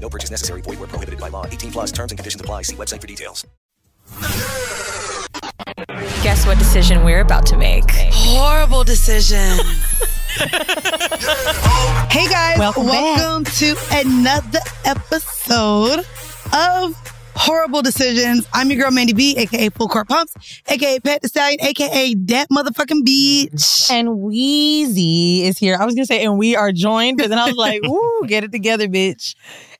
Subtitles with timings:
[0.00, 0.60] No purchase necessary.
[0.60, 1.46] Void where prohibited by law.
[1.46, 2.62] 18 plus terms and conditions apply.
[2.62, 3.46] See website for details.
[6.22, 7.84] Guess what decision we're about to make?
[7.90, 9.58] Horrible decision.
[12.10, 16.00] hey guys, Welcome welcome to another episode
[16.52, 16.96] of
[17.36, 18.46] Horrible Decisions.
[18.52, 20.34] I'm your girl Mandy B, aka Full Court Pumps,
[20.68, 23.90] aka Pet the Stallion, aka that motherfucking bitch.
[23.90, 25.76] And Wheezy is here.
[25.78, 28.44] I was gonna say, and we are joined, but then I was like, ooh, get
[28.44, 29.34] it together, bitch!"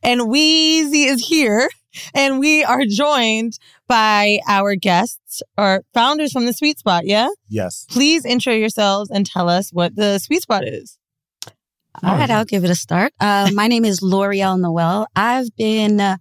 [0.04, 1.68] And Wheezy is here,
[2.14, 7.06] and we are joined by our guests or founders from the Sweet Spot.
[7.06, 7.86] Yeah, Yes.
[7.88, 10.98] please intro yourselves and tell us what the Sweet Spot is.
[12.02, 13.12] All right, I'll give it a start.
[13.18, 15.06] Uh, my name is L'Oreal Noel.
[15.16, 16.16] I've been uh,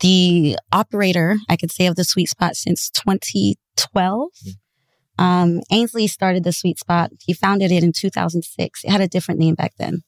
[0.00, 4.30] the operator, I could say, of the Sweet Spot since 2012.
[5.18, 7.10] Um, Ainsley started the Sweet Spot.
[7.24, 8.84] He founded it in 2006.
[8.84, 10.02] It had a different name back then.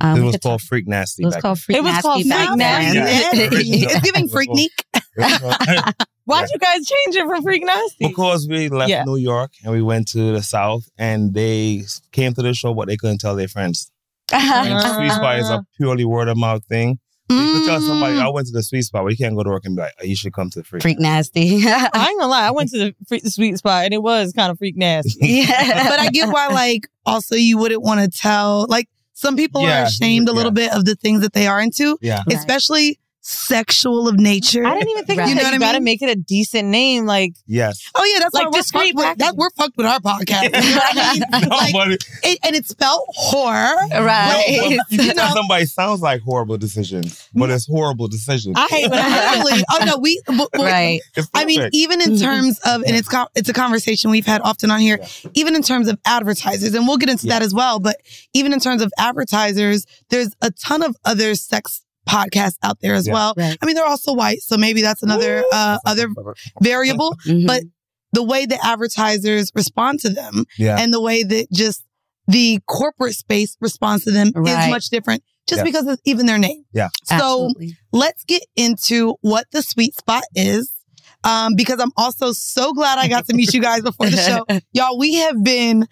[0.00, 1.22] Um, it was called talk- Freak Nasty.
[1.22, 2.58] It was called Freak It was Nasty called Freak then.
[2.58, 2.98] Nasty.
[3.84, 4.68] it's giving Freaknik.
[5.16, 5.92] then.
[6.24, 8.08] Why'd you guys change it from Freak Nasty?
[8.08, 9.04] because we left Yeah.
[9.04, 12.88] New York and we went to the South and they came to the show, but
[12.88, 13.90] they couldn't tell their friends.
[14.32, 14.64] Uh-huh.
[14.66, 15.62] And Sweet Spot is a ah.
[15.76, 16.98] purely word of mouth thing.
[17.28, 18.22] You could tell somebody, mm.
[18.22, 19.92] I went to the Sweet Spot, but you can't go to work and be like,
[20.00, 20.82] oh, you should come to the Freak.
[20.82, 21.62] Freak Nasty.
[21.64, 24.50] I ain't gonna lie, I went to the free, Sweet Spot and it was kind
[24.50, 25.18] of freak nasty.
[25.20, 25.88] yeah.
[25.88, 28.66] but I get why, like, also you wouldn't want to tell.
[28.68, 28.88] Like,
[29.20, 31.98] some people Yeah, are ashamed a little bit of the things that they are into,
[32.00, 32.22] Yeah.
[32.26, 32.36] Right.
[32.38, 34.64] especially sexual of nature.
[34.66, 35.24] I didn't even think Right.
[35.24, 35.42] of You that.
[35.42, 35.84] know You what I gotta mean?
[35.84, 37.06] make it a decent name.
[37.06, 37.82] Like, Yes.
[37.94, 40.44] Oh yeah, that's Like why we're discreet fucked with, that, we're fucked with our podcast.
[40.44, 41.72] You know I mean?
[41.90, 43.74] Like, it, and it's spelled horror.
[43.92, 44.44] right.
[44.48, 48.08] No, but you You can tell know- somebody sounds like horrible decisions, but it's horrible
[48.08, 48.56] decisions.
[48.58, 49.62] I hate when.
[49.70, 50.20] Oh no, we.
[50.26, 51.00] w- w- right.
[51.34, 54.70] I mean, even in terms of, and it's co- it's a conversation we've had often
[54.70, 54.98] on here.
[55.34, 57.78] Even in terms of advertisers, and we'll get into that as well.
[57.80, 57.96] But
[58.34, 63.06] even in terms of advertisers, there's a ton of other sex podcasts out there as
[63.06, 63.12] Yeah.
[63.14, 63.34] well.
[63.36, 63.56] Right.
[63.60, 66.08] I mean, they're also white, so maybe that's another uh, other
[66.60, 67.14] variable.
[67.26, 67.46] Mhm.
[67.46, 67.62] But
[68.12, 70.76] the way the advertisers respond to them yeah.
[70.80, 71.84] and the way that just
[72.26, 75.64] the corporate space responds to them is much different just Yeah.
[75.64, 76.64] because of even their name.
[76.72, 76.88] Yeah.
[77.04, 77.76] So Absolutely.
[77.92, 80.70] let's get into what the sweet spot is.
[81.22, 84.44] Um, because I'm also so glad I got to meet you guys before the show.
[84.72, 85.86] Y'all, we have been,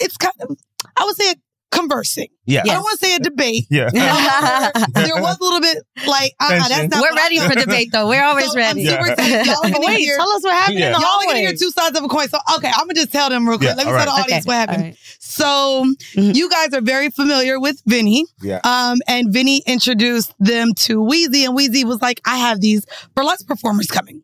[0.00, 0.56] it's kind of,
[0.96, 1.34] I would say
[1.74, 2.28] conversing.
[2.46, 2.60] yeah.
[2.62, 3.64] I don't want to say a debate.
[3.70, 3.90] Yeah.
[3.90, 7.88] there was a little bit like, uh, that's not We're what I- ready for debate,
[7.92, 8.08] though.
[8.08, 8.80] We're always So ready.
[8.82, 9.12] I'm super Yeah.
[9.12, 9.46] excited.
[9.46, 10.86] Y'all are gonna wait, hear- tell us what happened Yeah.
[10.86, 12.28] in the Y'all are gonna hear two sides of a coin.
[12.28, 13.70] So okay, I'm gonna just tell them real quick.
[13.70, 14.20] Yeah, Let me all tell the right.
[14.22, 14.82] audience what happened.
[14.84, 14.96] right.
[15.18, 15.84] So
[16.16, 16.34] Mhm.
[16.34, 18.24] you guys are very familiar with Vinny.
[18.42, 18.60] Yeah.
[18.64, 23.46] Um, and Vinny introduced them to Wheezy, and Wheezy was like, I have these burlesque
[23.46, 24.22] performers coming.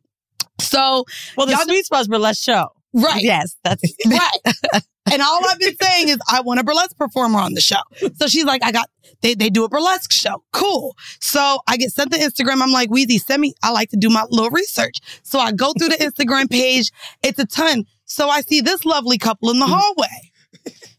[0.61, 1.05] So
[1.37, 2.69] Well, the Y'all- Sweet Spot's burlesque show.
[2.93, 3.23] Right.
[3.23, 4.83] Yes, that's Right.
[5.13, 7.81] and all I've been saying is I want a burlesque performer on the show.
[8.17, 8.89] So she's like, I got
[9.23, 10.43] they they do a burlesque show.
[10.53, 10.97] Cool.
[11.21, 12.63] So I get sent the Instagram.
[12.63, 13.55] I'm like, Wheezy, send me.
[13.63, 14.99] I like to do my little research.
[15.23, 16.91] So I go through the Instagram page.
[17.23, 17.85] It's a ton.
[18.07, 19.75] So I see this lovely couple in the mm-hmm.
[19.75, 20.33] hallway.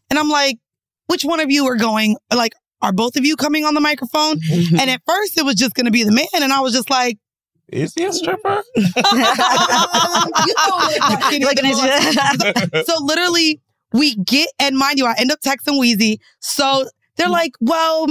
[0.08, 0.58] And I'm like,
[1.06, 2.16] which one of you are going?
[2.34, 4.40] Like, are both of you coming on the microphone?
[4.40, 4.78] Mm-hmm.
[4.78, 6.26] And at first it was just gonna be the man.
[6.34, 7.18] And I was just like,
[7.72, 8.62] Is he a stripper?
[8.76, 12.84] you don't like looking at you.
[12.84, 13.60] so literally
[13.92, 17.32] we get and mind you i end up texting wheezy so they're mm.
[17.32, 18.06] like well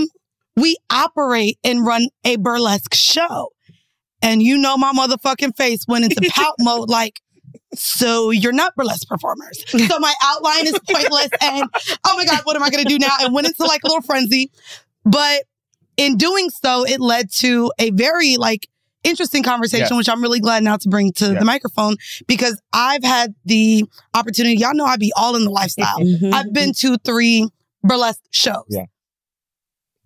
[0.55, 3.49] we operate and run a burlesque show.
[4.21, 7.19] And you know my motherfucking face went into pout mode like
[7.73, 9.63] so you're not burlesque performers.
[9.67, 11.67] So my outline is pointless and
[12.05, 13.15] oh my god what am i going to do now?
[13.19, 14.51] And went into like a little frenzy.
[15.05, 15.43] But
[15.97, 18.67] in doing so it led to a very like
[19.03, 19.97] interesting conversation Yes.
[19.97, 21.39] which i'm really glad now to bring to Yeah.
[21.39, 21.95] the microphone
[22.27, 26.33] because i've had the opportunity y'all know i be all in the lifestyle Mhm.
[26.33, 27.47] I've been to three
[27.83, 28.65] burlesque shows.
[28.69, 28.85] Yeah.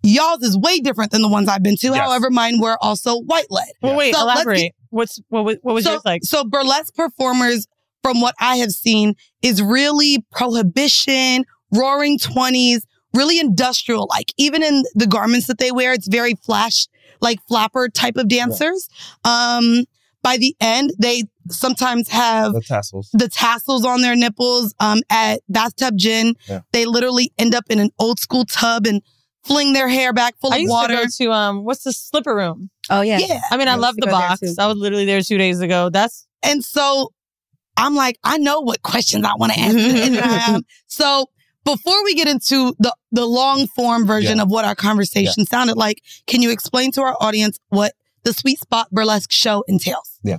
[0.02, 1.88] Y'all's is way different than the ones I've been to.
[1.88, 1.96] Yes.
[1.98, 3.68] However, mine were also white led.
[3.82, 4.56] Well, wait, So elaborate.
[4.58, 6.24] get- What's what was what was so, yours like?
[6.24, 7.66] so burlesque performers,
[8.02, 11.44] from what I have seen, is really prohibition,
[11.74, 14.06] roaring twenties, really industrial.
[14.08, 16.86] Like even in the garments that they wear, it's very flash,
[17.26, 18.88] like flapper type of dancers.
[19.24, 19.84] Um,
[20.22, 23.10] by the end, they sometimes have The tassels.
[23.12, 24.74] the tassels on their nipples.
[24.80, 26.60] Um, at bathtub gin, Yeah.
[26.72, 29.02] they literally end up in an old school tub and
[29.44, 30.96] fling their hair back full I of used water.
[30.96, 32.70] to go to um, what's the slipper room?
[32.90, 33.18] Oh yeah.
[33.18, 33.40] yeah.
[33.50, 34.40] I mean, I I love the box.
[34.58, 35.90] I was literally there two days ago.
[35.90, 37.12] That's And so
[37.76, 39.76] I'm like, I know what questions I want to ask.
[40.48, 41.26] and So
[41.66, 44.44] before we get into the, the long form version Yeah.
[44.44, 47.92] of what our conversation sounded like, can you explain to our audience what
[48.24, 50.18] the Sweet Spot Burlesque show entails?
[50.24, 50.38] Yeah.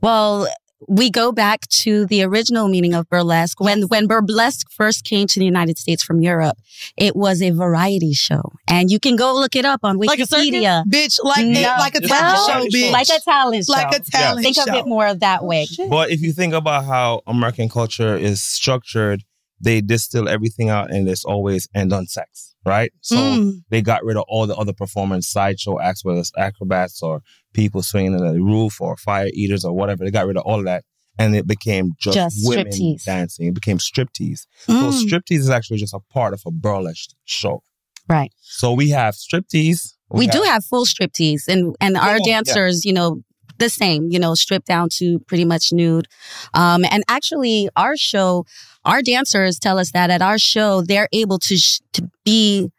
[0.00, 0.46] Well,
[0.86, 3.60] we go back to the original meaning of burlesque.
[3.60, 6.56] When when burlesque first came to the United States from Europe,
[6.96, 10.26] it was a variety show, and you can go look it up on Like a
[10.26, 10.46] circus?
[10.46, 10.84] Wikipedia.
[10.84, 11.60] Bitch, like, No.
[11.80, 12.92] like a talent Well, show, bitch.
[12.92, 13.72] like a talent show.
[13.72, 14.62] Like a talent Think show.
[14.68, 15.66] of it more that way.
[15.80, 19.24] Oh, but if you think about how American culture is structured,
[19.60, 22.92] they distill everything out and it's always end on sex, right?
[23.00, 23.52] So Mm.
[23.70, 27.22] they got rid of all the other performance sideshow acts, whether it's acrobats or
[27.54, 30.04] people swinging on the roof or fire eaters or whatever.
[30.04, 30.84] They got rid of all of that.
[31.20, 33.02] And it became just, Just women striptease.
[33.04, 33.46] dancing.
[33.48, 34.46] It became striptease.
[34.68, 34.92] Mm.
[34.92, 37.62] So striptease is actually just a part of a burlesque show.
[38.08, 38.32] Right.
[38.40, 39.94] So we have striptease.
[40.10, 42.34] We do have full striptease, and and our Oh, yeah.
[42.34, 43.20] dancers, you know,
[43.58, 46.06] the same, you know, stripped down to pretty much nude.
[46.54, 48.46] Um, and actually, our show,
[48.88, 52.70] our dancers tell us that at our show, they're able to sh- to be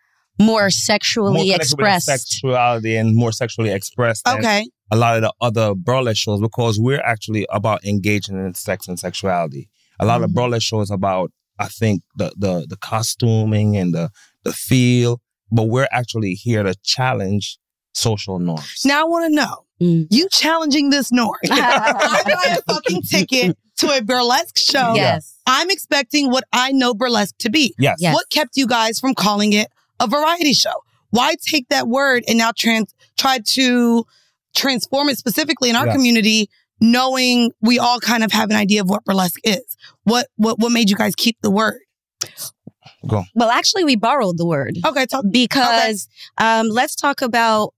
[0.41, 2.06] more more sexually connected with expressed.
[2.06, 4.23] sexuality and more sexually expressed.
[4.25, 4.67] than Okay.
[4.89, 8.97] a lot of the other burlesque shows because we're actually about engaging in sex and
[9.00, 9.69] sexuality.
[10.00, 10.23] A lot Mm-hmm.
[10.25, 14.09] of burlesque shows about, I think, the the the costuming and the
[14.45, 15.19] the feel,
[15.51, 17.57] but we're actually here to challenge
[17.94, 18.81] social norms.
[18.85, 20.07] Now I want to know, Mm.
[20.09, 21.35] you challenging this norm.
[21.50, 24.94] I buy a fucking ticket to a burlesque show.
[24.94, 25.35] Yes.
[25.51, 27.74] I'm expecting what I know burlesque to be.
[27.80, 27.98] Yes.
[28.00, 28.13] Yes.
[28.13, 29.68] What kept you guys from calling it
[30.00, 30.74] a variety show?
[31.10, 34.06] Why take that word and now trans try to
[34.56, 35.94] transform it specifically in our Yeah.
[35.94, 36.50] community,
[36.80, 39.75] knowing we all kind of have an idea of what burlesque is?
[40.04, 41.80] What what what made you guys keep the word?
[43.34, 45.24] Well, actually, we borrowed the word Okay, talk.
[45.31, 46.07] because
[46.38, 47.74] um, let's talk about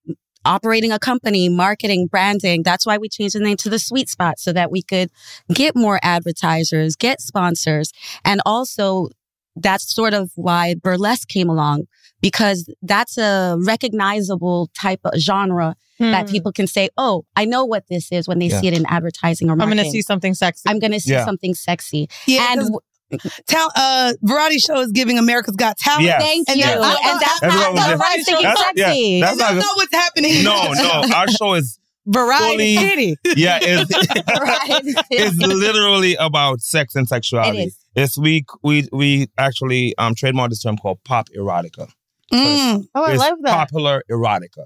[0.45, 2.63] operating a company, marketing, branding.
[2.63, 5.09] That's why we changed the name to the Sweet Spot so that we could
[5.53, 7.91] get more advertisers, get sponsors,
[8.25, 9.09] and also
[9.57, 11.85] that's sort of why burlesque came along
[12.21, 16.31] because that's a recognizable type of genre that Hmm.
[16.31, 18.59] people can say, "Oh, I know what this is" when they Yeah.
[18.61, 19.71] see it in advertising or marketing.
[19.71, 20.63] I'm going to see something sexy.
[20.67, 21.25] I'm going to see Yeah.
[21.25, 22.09] something sexy.
[22.25, 22.69] Yeah, and
[23.19, 26.05] 'cause tal- uh, variety show is giving America's Got Talent.
[26.05, 26.19] Yeah.
[26.19, 26.65] thank And you.
[26.65, 27.97] that's- And that's That's not what was the it.
[27.97, 29.21] right thing That's- yeah, sexy.
[29.21, 30.43] that's don't not- know what's happening.
[30.43, 30.71] No,
[31.09, 31.77] no, our show is
[32.07, 33.15] Variety fully- City.
[33.35, 33.91] yeah, it's,
[35.11, 37.59] it's literally about sex and sexuality.
[37.63, 37.77] It is.
[37.95, 41.89] It's we we we actually um trademarked this term called pop erotica.
[42.33, 42.85] Mm.
[42.95, 43.53] Oh, I love that.
[43.53, 44.65] popular erotica,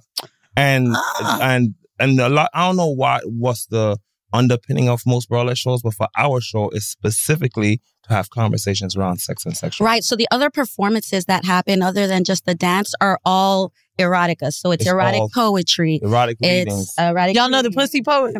[0.55, 1.39] and Ah.
[1.41, 2.51] and and a lot.
[2.53, 3.97] I don't know what what's the
[4.35, 9.17] underpinning of most burlesque shows, but for our show, is specifically to have conversations around
[9.19, 9.91] sex and sexuality.
[9.93, 10.03] Right.
[10.03, 14.51] So the other performances that happen, other than just the dance, are all erotica.
[14.51, 15.99] So it's, It's erotic poetry.
[16.03, 16.89] Erotic readings.
[16.89, 17.35] It's erotic.
[17.35, 18.35] Y'all know the pussy poet?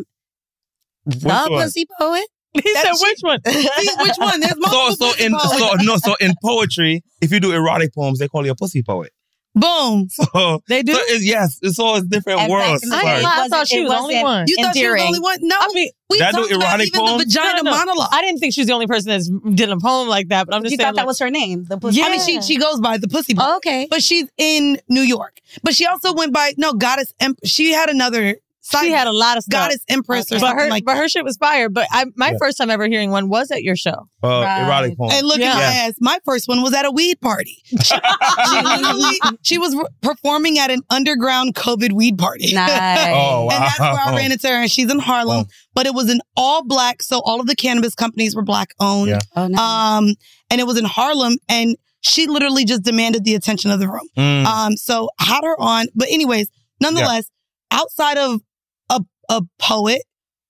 [1.05, 1.49] The one?
[1.49, 2.25] pussy poet.
[2.53, 3.39] He said That's- which one?
[3.47, 4.39] See, which one?
[4.39, 5.11] There's so multiple.
[5.13, 5.57] so in poets.
[5.59, 8.81] so no so in poetry, if you do erotic poems, they call you a pussy
[8.81, 9.11] poet.
[9.55, 10.07] Boom.
[10.35, 10.93] So, They do?
[10.93, 12.81] so it's, yes, it's all it's different And worlds.
[12.81, 13.25] back in the I Sorry.
[13.25, 14.45] I thought she was the only one.
[14.47, 15.37] You thought she was the only one?
[15.41, 17.23] No, I mean, we That do talked about erotic even poems?
[17.23, 17.77] the vagina No, no, no.
[17.77, 18.09] monologue.
[18.11, 20.55] I didn't think she was the only person that's did a poem like that, but
[20.55, 20.87] I'm just You saying.
[20.89, 21.63] thought that was her name.
[21.65, 22.01] The pussy.
[22.03, 23.33] I mean, she she goes by the pussy.
[23.37, 23.87] Oh, okay.
[23.89, 25.39] But she's in New York.
[25.63, 27.13] But she also went by no goddess.
[27.19, 28.85] Em- she had another side.
[28.85, 29.61] she had a lot of stuff.
[29.69, 30.85] goddess empress or but something her, like.
[30.85, 31.69] but her shit was fire.
[31.69, 32.37] But I, my Yeah.
[32.39, 34.07] first time ever hearing one was at your show.
[34.23, 34.61] Uh, Right.
[34.65, 35.11] Erotic poem.
[35.13, 35.51] And look Yeah.
[35.51, 35.93] at my ass.
[35.99, 37.57] My first one was at a weed party.
[37.83, 42.53] She, she literally she was re- performing at an underground COVID weed party.
[42.53, 42.71] Nice.
[43.15, 43.51] Oh, wow.
[43.53, 44.55] And that's where I ran into her.
[44.61, 45.45] And she's in Harlem, Wow.
[45.73, 47.01] but it was an all black.
[47.03, 49.09] So all of the cannabis companies were black owned.
[49.09, 49.19] Yeah.
[49.35, 49.61] Oh, no.
[49.61, 50.15] Um,
[50.49, 54.07] and it was in Harlem, and she literally just demanded the attention of the room.
[54.17, 54.45] Mm.
[54.45, 56.47] Um, so had her on, but anyways,
[56.81, 57.29] nonetheless,
[57.71, 58.41] outside of
[59.29, 60.01] a a poet,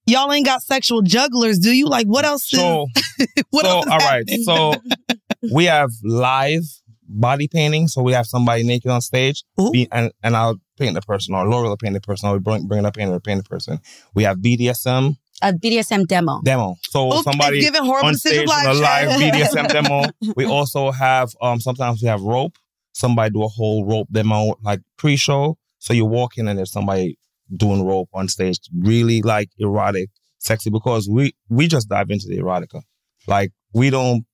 [0.06, 1.88] y'all ain't got sexual jugglers, do you?
[1.88, 2.50] Like, what else?
[2.50, 2.88] so
[3.20, 4.30] is, what so else is all right.
[4.44, 4.74] So
[5.54, 6.64] we have live
[7.08, 7.88] body painting.
[7.88, 11.48] So we have somebody naked on stage, be, and and I'll paint the person, or
[11.48, 13.80] Laura will paint the person, or we bring bring it up and paint the person.
[14.14, 16.42] We have BDSM a BDSM demo.
[16.44, 16.76] demo.
[16.90, 19.20] So Oops, somebody it's giving horrible on decision stage on a live live.
[19.20, 20.04] BDSM demo.
[20.36, 22.58] We also have um sometimes we have rope.
[22.94, 25.58] somebody do a whole rope demo like pre-show.
[25.80, 27.18] So you walk in and there's somebody
[27.56, 30.10] doing rope on stage, really like erotic,
[30.40, 30.70] sexy.
[30.70, 32.82] Because we we just dive into the erotica,
[33.28, 34.26] like we don't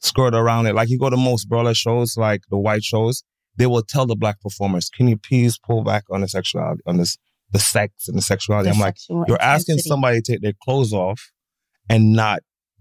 [0.00, 0.74] skirt around it.
[0.74, 3.22] Like you go to most burlesque shows, like the white shows,
[3.56, 6.96] they will tell the black performers, "Can you please pull back on the sexuality, on
[6.96, 7.16] this
[7.50, 8.96] the sex and the sexuality?" The I'm like,
[9.28, 11.30] you're asking somebody to take their clothes off
[11.88, 12.40] and not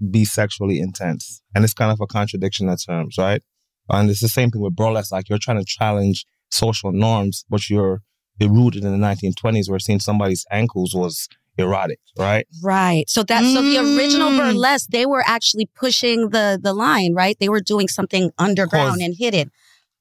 [0.10, 3.42] be sexually intense, and it's kind of a contradiction at terms, right?
[3.90, 5.12] And it's the same thing with burlesque.
[5.12, 8.02] Like you're trying to challenge social norms, but you're
[8.40, 12.48] rooted in the 1920s, where seeing somebody's ankles was erotic, right?
[12.64, 13.10] Right.
[13.10, 14.38] So that so the original Mm.
[14.38, 17.38] burlesque, they were actually pushing the the line, right?
[17.40, 19.52] They were doing something underground and hidden.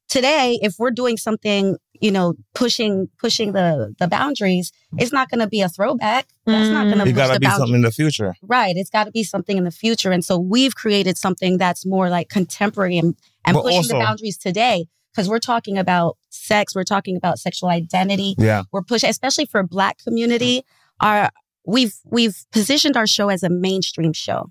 [0.08, 5.38] Today, if we're doing something, you know, pushing pushing the the boundaries, it's not going
[5.40, 6.26] to be a throwback.
[6.46, 7.58] That's not going to It gotta be boundaries.
[7.58, 8.34] something in the future.
[8.42, 8.74] Right.
[8.76, 10.10] It's got to be something in the future.
[10.10, 14.04] And so we've created something that's more like contemporary and, and But pushing also- the
[14.04, 14.86] boundaries today.
[15.12, 18.34] Because we're talking about sex, we're talking about sexual identity.
[18.38, 18.62] Yeah.
[18.72, 20.64] We're pushing, especially for Black community.
[21.00, 21.30] Our
[21.66, 24.50] we've we've positioned our show as a mainstream show.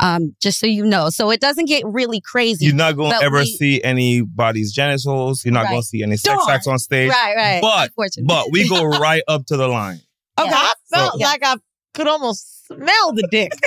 [0.00, 2.66] Um, just so you know, so it doesn't get really crazy.
[2.66, 5.44] You're not going to ever we- see anybody's genitals.
[5.44, 5.70] You're not Right.
[5.70, 6.50] going to see any sex Darn.
[6.54, 7.10] acts on stage.
[7.10, 7.60] Right, right.
[7.62, 7.92] But
[8.26, 10.00] but we go right up to the line.
[10.38, 10.56] Okay, Yeah.
[10.56, 11.54] I felt So- like I
[11.94, 13.52] could almost smell the dick.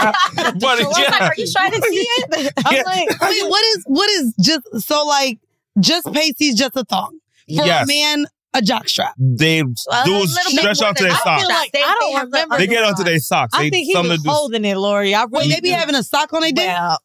[0.00, 2.52] But So I was like, are you trying to see it?
[2.64, 2.82] I'm Yeah.
[2.82, 5.38] like, Wait, what is what is just so like
[5.80, 7.84] just pasties just a thong for Yes.
[7.84, 9.12] a man a jockstrap?
[9.18, 11.20] They Well, a do stretch more out to their that.
[11.20, 11.40] I socks.
[11.42, 12.58] feel like They- I don't have the remember.
[12.58, 13.54] They get onto their socks.
[13.54, 15.14] I They, think he was of holding it, Lori.
[15.14, 16.66] I Wait, really they be having a sock on their dick?
[16.68, 16.98] well,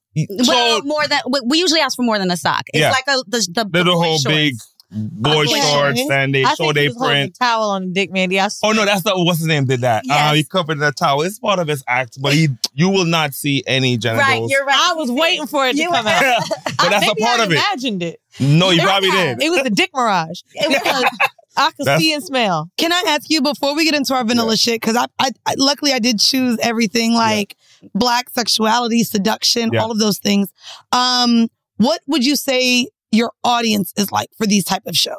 [0.45, 2.63] well, So more than we- we usually ask for more than a sock.
[2.73, 2.91] It's Yeah.
[2.91, 4.25] like a the the, they're the whole shorts.
[4.25, 4.55] big
[4.91, 5.67] boy boy shorts
[5.99, 6.11] shorts.
[6.11, 7.35] and they I show think they he was holding print.
[7.35, 8.39] a towel on the dick, Mandy.
[8.39, 10.05] I Oh no, that's not what's his name did that.
[10.09, 11.21] Uh, he covered the towel.
[11.23, 14.27] It's part of his act, but he you will not see any genitals.
[14.27, 14.77] Right, you're right.
[14.79, 16.21] I was waiting for it to You- come out.
[16.77, 17.55] but that's a part I of it.
[17.55, 18.21] imagined it.
[18.39, 18.85] No, you Yeah.
[18.85, 19.41] probably did.
[19.43, 20.41] It was the dick mirage.
[20.55, 21.03] It was-
[21.59, 22.69] I could That's- see and smell.
[22.77, 24.79] Can I ask you before we get into our vanilla shit?
[24.79, 27.55] Because I, I, I, luckily I did choose everything like
[27.95, 29.81] black sexuality, seduction, Yeah.
[29.81, 30.53] all of those things.
[30.91, 35.15] Um, what would you say your audience is like for these type of shows?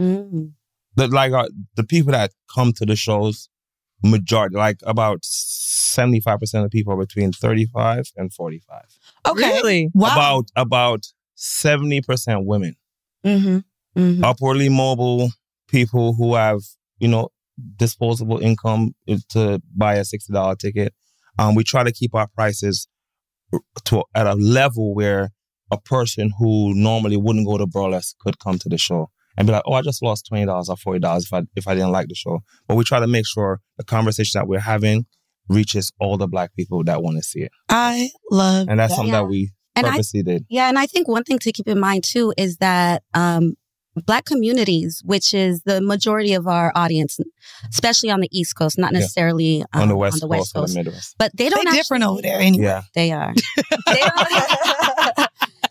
[0.00, 0.52] Mm.
[0.96, 3.48] The, like uh, the people that come to the shows,
[4.02, 8.86] majority like about seventy five percent of people are between thirty five and forty five.
[9.26, 9.90] Okay, Really?
[9.94, 10.12] wow.
[10.12, 12.76] About about seventy percent women,
[13.24, 13.58] Mm-hmm.
[14.00, 14.24] Mm-hmm.
[14.24, 15.30] upwardly mobile
[15.68, 16.60] people who have
[16.98, 17.28] you know
[17.76, 18.94] disposable income
[19.30, 20.94] to buy a sixty dollar ticket.
[21.38, 22.88] Um, we try to keep our prices
[23.84, 25.30] to at a level where
[25.70, 29.52] a person who normally wouldn't go to burlesque could come to the show and be
[29.52, 31.92] like, "Oh, I just lost twenty dollars or forty dollars if I if I didn't
[31.92, 35.06] like the show." But we try to make sure the conversation that we're having
[35.48, 38.96] reaches all the black people that want to see it, I love and that's that.
[38.96, 39.20] something Yeah.
[39.22, 40.44] that we And I purposely did.
[40.48, 43.54] Yeah, and I think one thing to keep in mind too is that um,
[44.06, 47.18] Black communities, which is the majority of our audience,
[47.68, 49.00] especially on the East Coast, not Yeah.
[49.00, 51.66] necessarily um, on the west on the West coast, Coast, the but they They don't
[51.66, 52.64] have different actually, over there anyway.
[52.64, 53.34] Yeah, They are.
[53.86, 55.28] they, don't,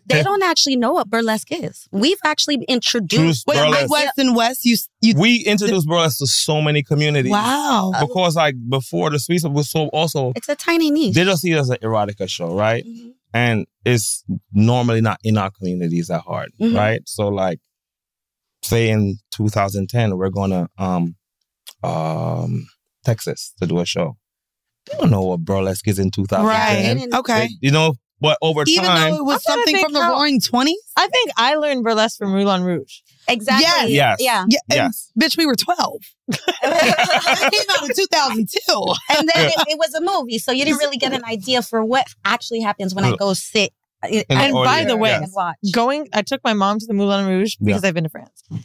[0.10, 1.88] they don't actually know what burlesque is.
[1.92, 3.46] We've actually introduced.
[3.48, 3.82] Wait, Burlesque.
[3.84, 7.32] Midwest and West, you you we introduced burlesque to so many communities.
[7.32, 7.92] wow.
[8.00, 11.16] Because like before the Sweets was so also It's a tiny niche.
[11.16, 12.84] they just see it as an erotica show, right?
[12.86, 13.14] Mhm.
[13.34, 16.76] And it's normally not in our communities that hard, Mhm.
[16.76, 17.02] right?
[17.06, 17.60] So like
[18.64, 21.16] say in 2010 we're going to um
[21.84, 22.68] um
[23.06, 24.18] Texas to do a show.
[24.92, 26.98] They don't know what burlesque is in 2010.
[27.08, 27.14] Right.
[27.20, 27.40] Okay.
[27.48, 30.14] They- you know, but over Even time Even though it was something from the count-
[30.14, 30.82] Roaring Twenties.
[30.98, 33.00] I think I learned burlesque from Moulin Rouge.
[33.28, 33.94] Exactly.
[33.94, 34.18] Yes.
[34.20, 34.46] Yeah.
[34.50, 35.12] Yeah, and Yes.
[35.20, 36.02] bitch, we were twelve.
[36.28, 38.86] it came out in two thousand two.
[39.10, 41.84] and then it, it was a movie, so you didn't really get an idea for
[41.86, 43.72] what actually happens when I go sit.
[44.10, 45.34] in- the And by the way, yes.
[45.74, 48.32] Going, I took my mom to the Moulin Rouge because I've been to France.
[48.52, 48.60] it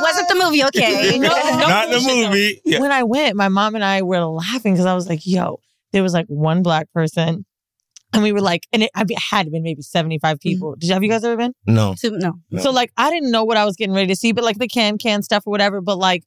[0.00, 1.18] wasn't the movie, okay?
[1.22, 2.60] No, no Not the movie.
[2.64, 2.80] Yeah.
[2.80, 5.60] When I went, my mom and I were laughing because I was like, yo,
[5.92, 7.44] there was like one black person.
[8.14, 10.48] And we were like, and it, I mean, it had been maybe 75 mm-hmm.
[10.48, 10.74] people.
[10.76, 11.54] Did you, have you guys ever been?
[11.66, 11.94] No.
[12.00, 12.34] To- no.
[12.50, 12.60] No.
[12.62, 14.68] So like, I didn't know what I was getting ready to see, but like the
[14.68, 15.80] can can stuff or whatever.
[15.80, 16.24] But like,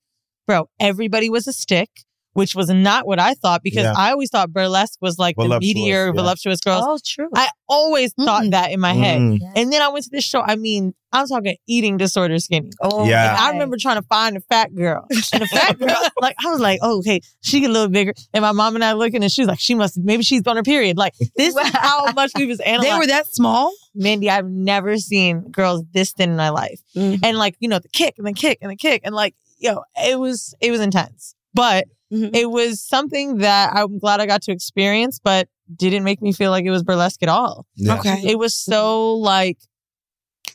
[0.48, 1.90] bro, everybody was a stick,
[2.36, 3.94] which was not what I thought because Yeah.
[3.96, 6.12] I always thought burlesque was like Voluptuous, the meteor, yeah.
[6.12, 6.84] voluptuous girls.
[6.86, 7.30] Oh, true.
[7.34, 8.52] I always thought Mm-mm.
[8.52, 9.20] that in my head.
[9.22, 9.40] Mm.
[9.56, 10.42] And then I went to this show.
[10.42, 12.72] I mean, I'm talking eating disorder skinny.
[12.82, 13.30] oh, Yeah.
[13.30, 15.08] And I remember trying to find a fat girl.
[15.10, 18.14] And the fat girl, like, I was like, oh, okay, she get a little bigger.
[18.34, 20.58] And my mom and I looking, and she was like, she must, maybe she's on
[20.58, 20.98] her period.
[20.98, 22.92] Like, this is how much we was analyzing.
[22.92, 23.72] They were that small.
[23.96, 26.82] Mandy, I've never seen girls this thin in my life.
[26.98, 27.20] Mhm.
[27.24, 29.02] And like, you know, the kick and the kick and the kick.
[29.06, 31.34] And like, yo, it was, it was intense.
[31.54, 32.36] But Mhm.
[32.36, 36.52] it was something that I'm glad I got to experience, but didn't make me feel
[36.52, 37.66] like it was burlesque at all.
[37.76, 37.98] Yeah.
[37.98, 38.22] Okay.
[38.24, 39.58] It was so like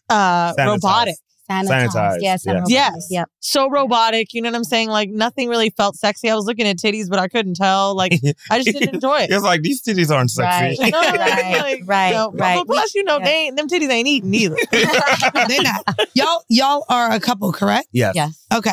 [0.09, 0.67] uh Sanitized.
[0.67, 1.15] robotic.
[1.51, 1.89] Sanitized.
[1.89, 2.43] Sanitized, Yes.
[2.47, 2.63] yeah.
[2.69, 3.07] Yes.
[3.11, 3.29] Yep.
[3.41, 4.33] So robotic.
[4.33, 4.89] You know what I'm saying?
[4.89, 6.31] Like nothing really felt sexy.
[6.31, 7.97] I was looking at titties, but I couldn't tell.
[7.97, 8.13] Like
[8.51, 9.31] I just didn't enjoy it.
[9.33, 10.81] It's like these titties aren't sexy.
[10.81, 10.93] Right.
[10.93, 12.59] No, Right, like, right, you know, right.
[12.59, 13.25] But plus, you know, Yeah.
[13.25, 14.57] they ain't, them titties ain't eating either.
[14.71, 15.99] They're not.
[16.15, 17.89] Y'all, y'all are a couple, correct?
[17.91, 18.15] Yes.
[18.15, 18.47] Yes.
[18.55, 18.71] Okay.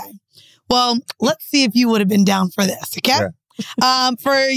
[0.69, 2.97] Well, let's see if you would have been down for this.
[2.97, 3.27] Okay.
[3.81, 4.47] Um, for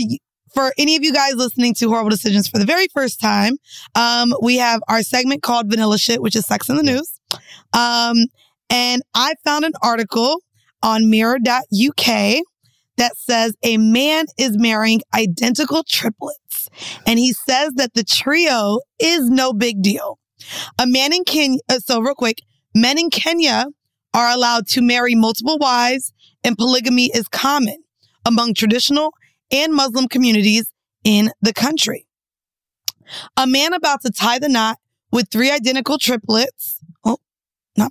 [0.53, 3.55] for any of you guys listening to Horrible Decisions for the very first time,
[3.95, 7.19] um, we have our segment called Vanilla Shit, which is Sex in the News.
[7.73, 8.27] Um,
[8.69, 10.43] and I found an article
[10.83, 12.07] on Mirror.uk
[12.97, 16.69] that says a man is marrying identical triplets,
[17.07, 20.19] and he says that the trio is no big deal.
[20.79, 21.59] A man in Kenya.
[21.69, 22.39] Uh, so real quick,
[22.75, 23.67] men in Kenya
[24.15, 26.13] are allowed to marry multiple wives,
[26.43, 27.83] and polygamy is common
[28.27, 29.15] among traditional
[29.51, 30.73] and Muslim communities
[31.05, 32.07] in the country.
[33.37, 34.79] A man about to tie the knot
[35.11, 36.81] with three identical triplets.
[37.05, 37.19] Oh,
[37.77, 37.89] no.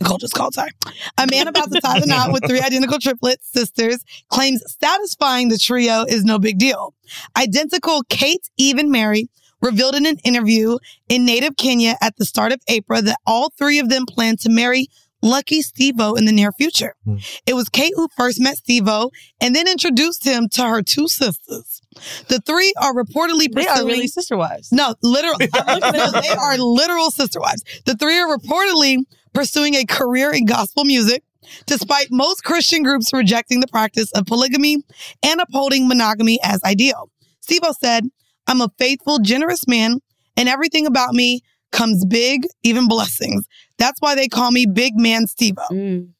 [0.00, 0.70] Nicole just called, sorry.
[1.18, 3.98] A man about to tie the knot with three identical triplet sisters
[4.30, 6.94] claims satisfying the trio is no big deal.
[7.36, 9.28] Identical Kate Eve and Mary
[9.60, 10.78] revealed in an interview
[11.08, 14.48] in native Kenya at the start of April that all three of them plan to
[14.48, 14.86] marry
[15.22, 16.94] Lucky Stevo in the near future.
[17.04, 17.16] Hmm.
[17.46, 19.10] It was Kate who first met Stevo
[19.40, 21.80] and then introduced him to her two sisters.
[22.28, 24.70] The three are reportedly they pursuing are really sister wives.
[24.70, 25.48] no, literally.
[25.66, 27.64] no, they are literal sister wives.
[27.84, 28.98] The three are reportedly
[29.32, 31.22] pursuing a career in gospel music,
[31.66, 34.78] despite most Christian groups rejecting the practice of polygamy
[35.22, 37.10] and upholding monogamy as ideal.
[37.40, 38.04] Steve said,
[38.46, 40.00] I'm a faithful, generous man,
[40.36, 43.46] and everything about me comes big, even blessings.
[43.78, 45.56] That's why they call me Big Man Steve.
[45.70, 46.10] Mm.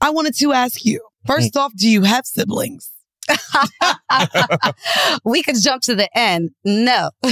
[0.00, 2.90] I wanted to ask you, first off, do you have siblings?
[5.24, 6.50] we could jump to the end.
[6.64, 7.10] No.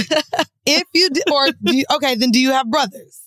[0.71, 3.21] If you do, or do you, okay, then do you have brothers?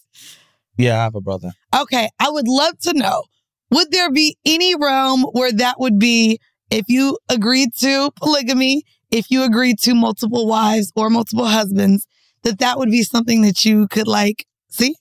[0.76, 1.50] Yeah, I have a brother.
[1.76, 3.24] Okay, I would love to know
[3.72, 6.38] would there be any realm where that would be
[6.70, 12.06] if you agreed to polygamy, if you agreed to multiple wives or multiple husbands,
[12.44, 14.94] that that would be something that you could like see?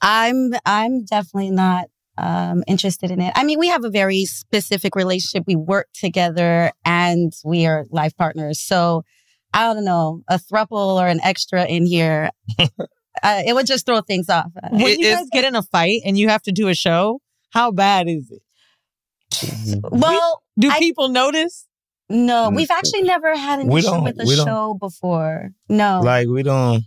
[0.00, 1.86] I'm I'm definitely not
[2.18, 3.32] um interested in it.
[3.34, 5.44] I mean, we have a very specific relationship.
[5.46, 8.60] We work together and we are life partners.
[8.60, 9.04] So
[9.54, 12.30] I don't know, a thruple or an extra in here.
[12.58, 14.50] uh, it would just throw things off.
[14.70, 17.20] When It you guys get in a fight and you have to do a show,
[17.50, 18.42] how bad is it?
[19.90, 21.66] Well, Do I- people notice?
[22.08, 24.46] No, we've actually never had an We issue don't- with a don't.
[24.46, 25.50] show before.
[25.68, 26.00] No.
[26.02, 26.82] Like we don't.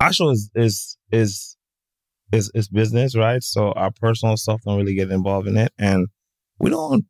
[0.00, 1.56] Our show is is is
[2.32, 3.42] is is business, right?
[3.42, 6.08] So our personal stuff don't really get involved in it, and
[6.58, 7.04] we don't.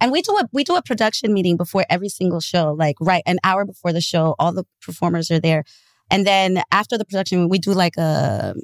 [0.00, 3.22] And we do a we do a production meeting before every single show, like right
[3.26, 4.34] an hour before the show.
[4.38, 5.64] All the performers are there,
[6.10, 8.54] and then after the production, we do like a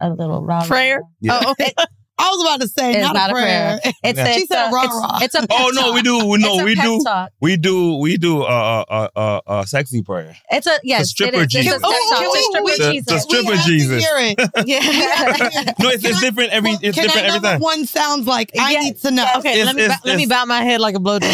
[0.00, 1.00] a little rah Prayer?
[1.20, 1.40] Yeah.
[1.44, 1.72] Oh, okay.
[2.16, 3.80] I was about to say, It's not, not a a prayer.
[4.04, 4.24] It's Yeah.
[4.26, 5.18] a, She it's said a, rah, it's, rah.
[5.22, 6.24] it's a pep Oh no, we do.
[6.26, 7.00] We no, It's a we do.
[7.02, 7.30] talk.
[7.40, 7.96] We do.
[7.96, 8.42] We do.
[8.42, 10.36] Uh, uh, uh, uh, sexy prayer.
[10.50, 11.10] It's a yes.
[11.10, 11.44] stripper it is.
[11.46, 11.76] It's Jesus.
[11.78, 13.06] a pep Oh, It's a stripper the- Jesus.
[13.06, 14.04] the stripper Jesus.
[14.04, 14.50] To hear it.
[14.66, 15.72] Yeah.
[15.80, 16.52] No, it's, it's different.
[16.52, 17.60] Every Well, it's can different I know every time.
[17.60, 18.50] what one sounds like?
[18.58, 19.22] I Yes, need to know.
[19.24, 19.36] yes.
[19.38, 21.28] Okay, It's- let me ba- let me bow my head like a blow dry.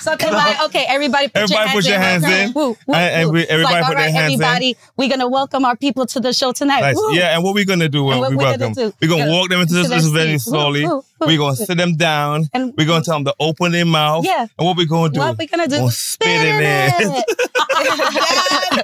[0.00, 2.48] So come on, okay, everybody put Everybody your put your hands hands in.
[2.48, 2.52] in.
[2.54, 3.32] Woo, woo, And- and woo.
[3.34, 4.42] we- It's everybody put their hands in.
[4.42, 6.94] everybody, we're gonna welcome our people to the show tonight.
[7.12, 8.72] Yeah, and what we gonna do when we we gonna welcome?
[8.74, 8.92] do?
[9.00, 10.46] We're gonna Gonna- walk them into this, their this very seats.
[10.46, 10.84] Woo, slowly.
[10.84, 11.26] woo, woo.
[11.26, 12.48] We're gonna sit them down.
[12.52, 14.24] And We're gonna tell them to open their mouth.
[14.24, 14.46] Yeah.
[14.58, 15.20] And what we gonna do?
[15.20, 15.80] what we gonna do?
[15.80, 17.24] We'll spit in it.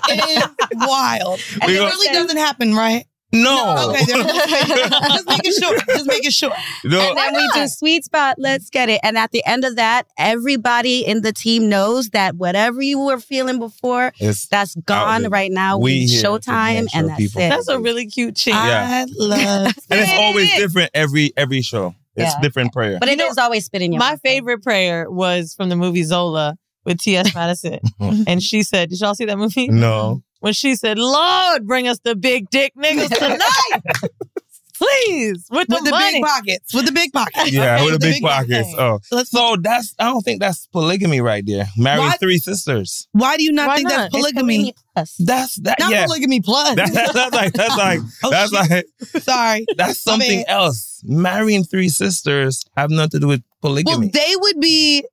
[0.06, 1.40] That is wild.
[1.60, 3.06] And it really doesn't happen, right?
[3.42, 3.90] No.
[3.90, 5.76] Okay, there- just making sure.
[5.88, 6.50] Just making sure.
[6.84, 7.00] no.
[7.00, 8.36] and then we do sweet spot.
[8.38, 9.00] Let's get it.
[9.02, 13.18] And at the end of that, everybody in the team knows that whatever you were
[13.18, 15.30] feeling before, It's that's gone there.
[15.30, 15.78] right now.
[15.78, 17.48] We We here to showtime, and that's people- it.
[17.48, 18.52] That's a really cute chink.
[18.52, 19.04] Yeah.
[19.06, 19.38] I love
[19.90, 21.94] and it's always different every every show.
[22.16, 22.40] It's Yeah.
[22.40, 22.98] different prayer.
[22.98, 24.20] but it is always spitting My mouth.
[24.22, 27.34] favorite prayer was from the movie Zola with T.S.
[27.34, 27.80] Madison.
[28.00, 29.68] and she said, Did y'all see that movie?
[29.68, 30.22] no.
[30.46, 33.82] When she said, Lord, bring us the big dick niggas tonight.
[34.78, 35.44] Please.
[35.50, 36.12] With the, with the money.
[36.12, 36.72] big pockets.
[36.72, 37.50] With the big pockets.
[37.50, 38.68] Yeah, with the The big pockets.
[38.78, 39.00] Oh.
[39.10, 41.66] Let's- So that's I don't think that's polygamy right there.
[41.76, 43.08] Marrying three sisters.
[43.10, 43.96] Why do you not Why think not?
[43.96, 44.74] that's It's polygamy?
[44.94, 45.14] plus.
[45.18, 46.06] That's that Not yeah.
[46.06, 46.76] polygamy plus.
[46.76, 48.86] That- that's like that's like Oh, that's shit.
[49.14, 49.66] like Sorry.
[49.76, 50.52] that's My something bad.
[50.54, 51.00] else.
[51.04, 53.90] Marrying three sisters have nothing to do with polygamy.
[53.90, 54.12] Well, polygamy.
[54.26, 55.04] they would be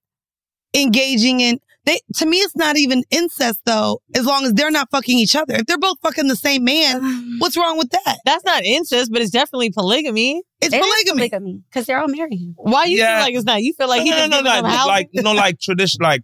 [0.76, 4.90] engaging in they to me it's not even incest though, as long as they're not
[4.92, 5.56] fucking each other.
[5.56, 8.18] If they're both fucking the same man, what's wrong with that?
[8.26, 10.42] That's not incest, but it's definitely polygamy.
[10.62, 11.30] It's It is polygamy.
[11.30, 12.54] polygamy because they're all married.
[12.58, 13.18] Why you Yeah.
[13.18, 13.62] feel like it's not?
[13.64, 16.00] You feel like he no, just no, giving no, them like, you know, like tradition,
[16.02, 16.24] like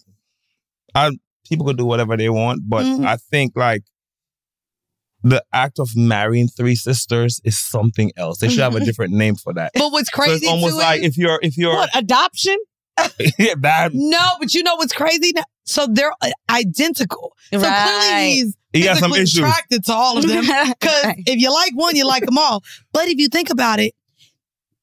[0.95, 1.12] I,
[1.48, 3.06] people could do whatever they want, but Mhm.
[3.06, 3.84] I think like
[5.22, 8.38] the act of marrying three sisters is something else.
[8.39, 9.72] They should have a different name for that.
[9.74, 12.58] But what's So crazy it's almost too like is- if you're if you're What adoption?
[13.40, 13.92] yeah, bad.
[13.94, 15.34] no, but you know what's crazy?
[15.66, 17.36] So they're uh, identical.
[17.54, 17.88] So Right.
[18.10, 19.38] clearly he's He got some issues.
[19.38, 20.44] attracted to all of them.
[20.80, 21.24] Because Right.
[21.26, 22.64] if you like one, you like them all.
[22.94, 23.94] But if you think about it,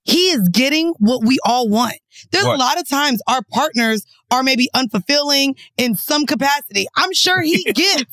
[0.05, 1.95] he is getting what we all want.
[2.31, 2.55] There's What?
[2.57, 6.87] a lot of times our partners are maybe unfulfilling in some capacity.
[6.97, 8.05] I'm sure he gets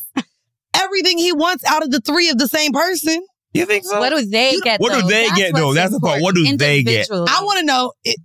[0.74, 3.24] everything he wants out of the three of the same person.
[3.54, 4.00] You think so?
[4.00, 4.80] What do they You- get?
[4.80, 5.08] what do though?
[5.08, 5.74] they get, though?
[5.76, 6.22] That's the part.
[6.24, 7.08] What do they get?
[7.12, 7.94] I want to know.
[8.04, 8.18] It,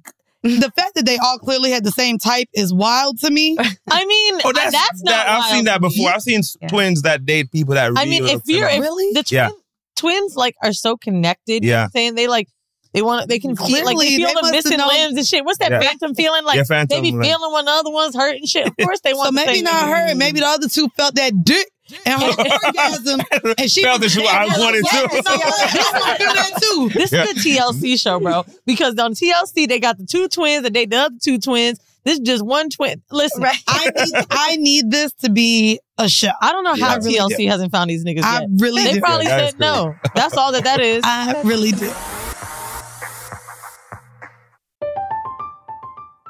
[0.60, 3.56] the fact that they all clearly had the same type is wild to me.
[3.90, 5.10] I mean, Oh, I- that's, that's, not.
[5.12, 6.10] that, I've wild seen that before.
[6.10, 6.68] I've seen Yeah.
[6.68, 7.92] twins that date people that.
[7.96, 9.12] I mean, really if you're if Really?
[9.14, 9.50] the twin, Yeah.
[9.96, 11.84] twins like are so connected, you know Yeah.
[11.84, 12.48] I'm saying they like
[12.94, 15.44] they want they can feel like Clearly, they feel they the missing limbs and shit.
[15.44, 15.80] What's that Yeah.
[15.80, 16.56] phantom feeling like?
[16.56, 17.22] Yeah, phantom they be limb.
[17.22, 18.66] feeling when the other one's hurt and shit.
[18.66, 19.26] Of course they want.
[19.26, 19.88] So the maybe same not thing.
[20.08, 20.14] her.
[20.14, 21.66] Maybe the other two felt that dick
[22.06, 22.28] and her
[22.66, 23.20] orgasm,
[23.58, 25.08] and she Felt that she- I wanted to.
[25.12, 26.90] Yes, I do that too.
[26.98, 27.24] This Yeah.
[27.24, 28.44] is a TLC show, bro.
[28.66, 31.78] Because on TLC they got the two twins and they the other two twins.
[32.04, 33.02] This is just one twin.
[33.10, 36.30] Listen, I need, I need this to be a show.
[36.40, 37.48] I don't know how really TLC do.
[37.48, 38.48] hasn't found these niggas I yet.
[38.58, 39.00] really They do.
[39.00, 39.94] probably Yeah, that is said no.
[40.14, 41.02] That's all that that is.
[41.04, 41.92] I really do.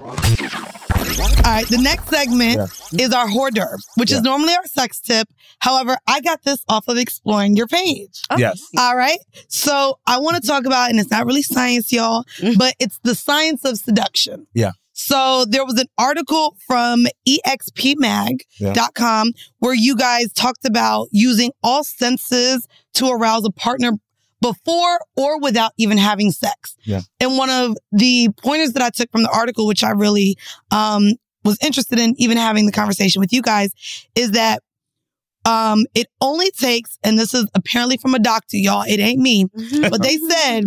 [0.00, 5.28] All right, the next segment is our hors d'oeuvre, which is normally our sex tip.
[5.60, 8.22] However, I got this off of exploring your page.
[8.36, 8.62] Yes.
[8.78, 9.18] All right.
[9.48, 12.58] So I want to talk about, and it's not really science, y'all, mm-hmm.
[12.58, 14.46] but it's the science of seduction.
[14.54, 14.72] Yeah.
[14.94, 22.66] So there was an article from expmag.com where you guys talked about using all senses
[22.94, 23.92] to arouse a partner
[24.44, 26.76] before or without even having sex.
[26.84, 27.00] Yeah.
[27.18, 30.36] And one of the pointers that I took from the article, which I really
[30.70, 31.12] um,
[31.44, 33.72] was interested in even having the conversation with you guys,
[34.14, 34.62] is that
[35.46, 39.46] um, it only takes, and this is apparently from a doctor, y'all, it ain't me,
[39.90, 40.64] but they said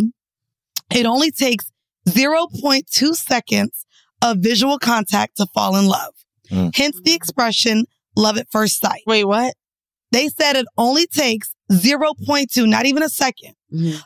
[0.92, 1.70] it only takes
[2.08, 3.86] 0.2 seconds
[4.22, 6.14] of visual contact to fall in love.
[6.50, 6.74] Mm.
[6.74, 7.84] Hence the expression
[8.16, 9.02] love at first sight.
[9.06, 9.54] Wait, what?
[10.10, 13.54] They said it only takes 0.2, not even a second,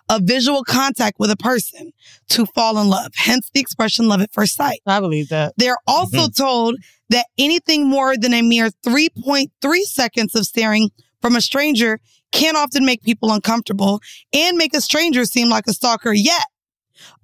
[0.08, 1.92] of visual contact with a person
[2.30, 3.12] to fall in love.
[3.14, 4.80] Hence the expression love at first sight.
[4.86, 5.54] I believe that.
[5.56, 6.76] They're also told
[7.10, 9.48] that anything more than a mere 3.3
[9.82, 12.00] seconds of staring from a stranger
[12.32, 14.00] can often make people uncomfortable
[14.32, 16.12] and make a stranger seem like a stalker.
[16.12, 16.44] Yet,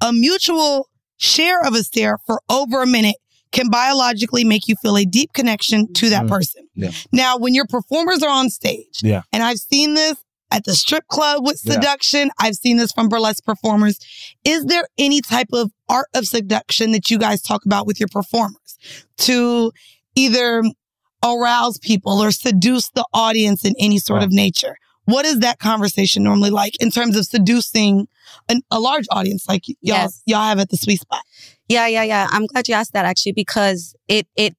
[0.00, 3.16] a mutual share of a stare for over a minute
[3.50, 6.28] can biologically make you feel a deep connection to that Mhm.
[6.28, 6.68] person.
[6.74, 6.90] Yeah.
[7.12, 9.22] Now, when your performers are on stage, Yeah.
[9.32, 10.16] and I've seen this
[10.50, 11.74] at the strip club with Yeah.
[11.74, 13.98] seduction, I've seen this from burlesque performers.
[14.44, 18.08] Is there any type of art of seduction that you guys talk about with your
[18.08, 18.78] performers
[19.18, 19.72] to
[20.14, 20.62] either
[21.24, 24.26] arouse people or seduce the audience in any sort Wow.
[24.26, 24.76] of nature?
[25.04, 28.08] What is that conversation normally like in terms of seducing
[28.48, 30.22] an, a large audience like y'all Yes.
[30.26, 31.22] y'all have at the sweet spot?
[31.68, 32.28] Yeah, yeah, yeah.
[32.30, 34.54] I'm glad you asked that actually because it it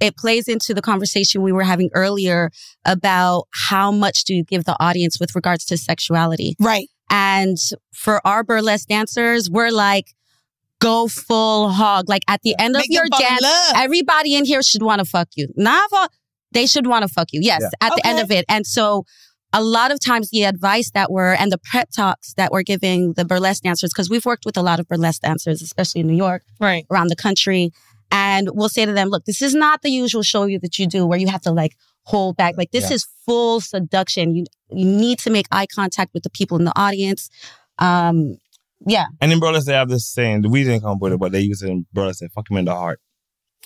[0.00, 2.50] it plays into the conversation we were having earlier
[2.84, 6.54] about how much do you give the audience with regards to sexuality.
[6.60, 6.88] Right.
[7.10, 7.56] And
[7.92, 10.14] for our burlesque dancers, we're like
[10.80, 12.08] go full hog.
[12.08, 15.28] Like at the end of Make your dance, everybody in here should want to fuck
[15.34, 15.48] you.
[15.56, 15.90] Not
[16.52, 17.40] they should want to fuck you.
[17.42, 17.68] Yes, Yeah.
[17.88, 18.44] at the end of it.
[18.48, 19.04] And so
[19.52, 23.14] a lot of times the advice that we're and the prep talks that we're giving
[23.14, 26.16] the burlesque dancers, because we've worked with a lot of burlesque dancers, especially in New
[26.16, 26.84] York, Right.
[26.90, 27.72] around the country.
[28.10, 30.86] And we'll say to them, look, this is not the usual show you that you
[30.86, 32.56] do where you have to like hold back.
[32.56, 32.94] Like this Yeah.
[32.96, 34.34] is full seduction.
[34.34, 37.30] You you need to make eye contact with the people in the audience.
[37.78, 38.38] Um,
[38.86, 39.06] yeah.
[39.20, 40.44] And in burlesque, they have this saying.
[40.50, 42.20] We didn't come up with it, but they use it in burlesque.
[42.20, 43.00] They fuck him in the heart.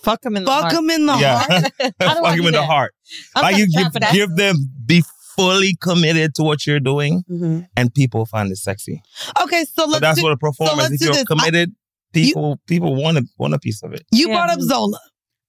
[0.02, 0.62] Fuck them in the heart.
[0.64, 0.82] Fuck heart.
[0.82, 1.72] them in the yeah, heart.
[2.00, 2.94] How do I fuck do him in the heart.
[3.36, 5.02] I'm like you give, give them be
[5.36, 7.60] fully committed to what you're doing, Mm-hmm.
[7.76, 9.02] and people find it sexy.
[9.42, 10.90] Okay, so So let's that's do, what a performance.
[10.90, 11.22] let's if you're this.
[11.22, 11.72] I- committed,
[12.12, 14.04] people people want a want a piece of it.
[14.12, 14.98] You brought up Zola.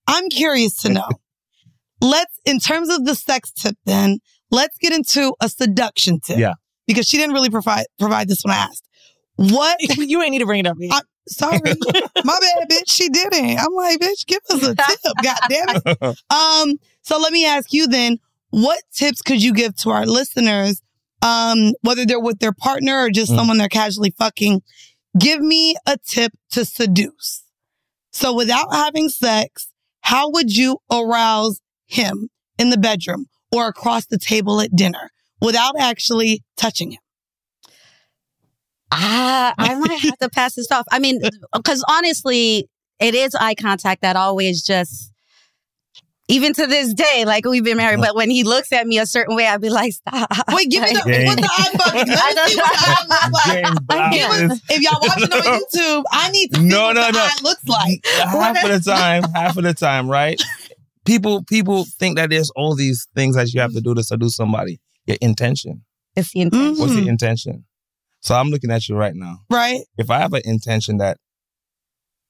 [0.08, 1.08] I'm curious to know.
[2.02, 4.20] let's, in terms of the sex tip, then
[4.52, 6.38] let's get into a seduction tip.
[6.38, 6.54] Yeah.
[6.88, 8.88] Because she didn't really provide provide this when I asked.
[9.36, 10.78] What you ain't need to bring it up.
[10.92, 11.60] I, sorry,
[12.24, 12.88] my bad, bitch.
[12.88, 13.58] She didn't.
[13.58, 15.00] I'm like, bitch, give us a tip.
[15.24, 16.18] God damn it.
[16.30, 16.76] Um.
[17.02, 18.18] So let me ask you then.
[18.50, 20.80] What tips could you give to our listeners?
[21.24, 23.36] Um, whether they're with their partner or just Mm.
[23.36, 24.62] someone they're casually fucking,
[25.18, 27.44] give me a tip to seduce.
[28.12, 29.70] So without having sex,
[30.02, 35.76] how would you arouse him in the bedroom or across the table at dinner without
[35.80, 37.00] actually touching him?
[38.92, 40.86] Ah, I might have to pass this off.
[40.92, 41.22] I mean,
[41.54, 45.13] because honestly, it is eye contact that always just,
[46.30, 49.06] even to this day, like we've been married, but when he looks at me a
[49.06, 50.30] certain way, I'd be like, stop.
[50.54, 51.26] Wait, give me the James.
[51.28, 52.08] what's the eye fucking?
[52.08, 54.14] Let me see what the eye looks like.
[54.14, 57.12] James us- if y'all watching on YouTube, I need to see No, what no, the
[57.12, 57.20] no.
[57.20, 58.06] eye looks like.
[58.06, 60.42] half of the time, half of the time, right?
[61.06, 64.36] People people think that there's all these things that you have to do to seduce
[64.38, 64.80] somebody.
[65.06, 65.84] Your intention.
[66.16, 66.78] It's the intention.
[66.80, 67.04] What's Mm-hmm.
[67.04, 67.66] the intention?
[68.22, 69.40] So I'm looking at you right now.
[69.50, 69.82] Right.
[69.98, 71.18] If I have an intention that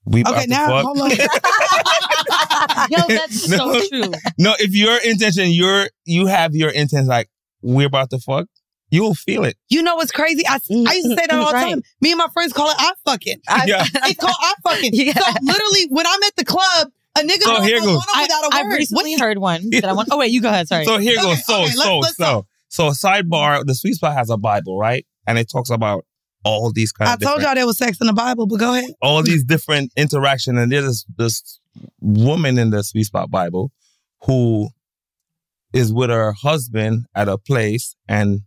[0.05, 1.09] we about Okay, to now fuck, hold on.
[2.89, 3.57] Yo, that's No.
[3.79, 4.11] so true.
[4.37, 7.29] no, if your intention, you're you have your intention like
[7.61, 8.47] we're about to fuck,
[8.89, 9.57] you will feel it.
[9.69, 10.45] You know what's crazy?
[10.47, 11.69] I, I used to say that all the Right.
[11.71, 11.81] time.
[12.01, 13.37] Me and my friends call it eye fucking.
[13.47, 13.85] I, Yeah.
[13.85, 14.91] It's called eye fucking.
[14.93, 15.13] Yeah.
[15.13, 17.87] So literally, when I'm at the club, a nigga So don't here goes.
[17.95, 18.73] one I, without a I've word.
[18.77, 20.09] recently What- heard one that I want.
[20.11, 20.67] Oh wait, you go ahead.
[20.67, 20.85] Sorry.
[20.85, 21.45] So here Okay, goes.
[21.45, 23.63] So okay, let's- so let's so so sidebar.
[23.65, 25.05] The sweet spot has a Bible, right?
[25.27, 26.05] And it talks about
[26.43, 28.91] all these kind I told y'all there was sex in the Bible, but go ahead.
[29.01, 31.59] all these different interaction and there's this, this
[31.99, 33.71] woman in the sweet spot bible
[34.23, 34.69] who
[35.73, 38.41] is with her husband at a place and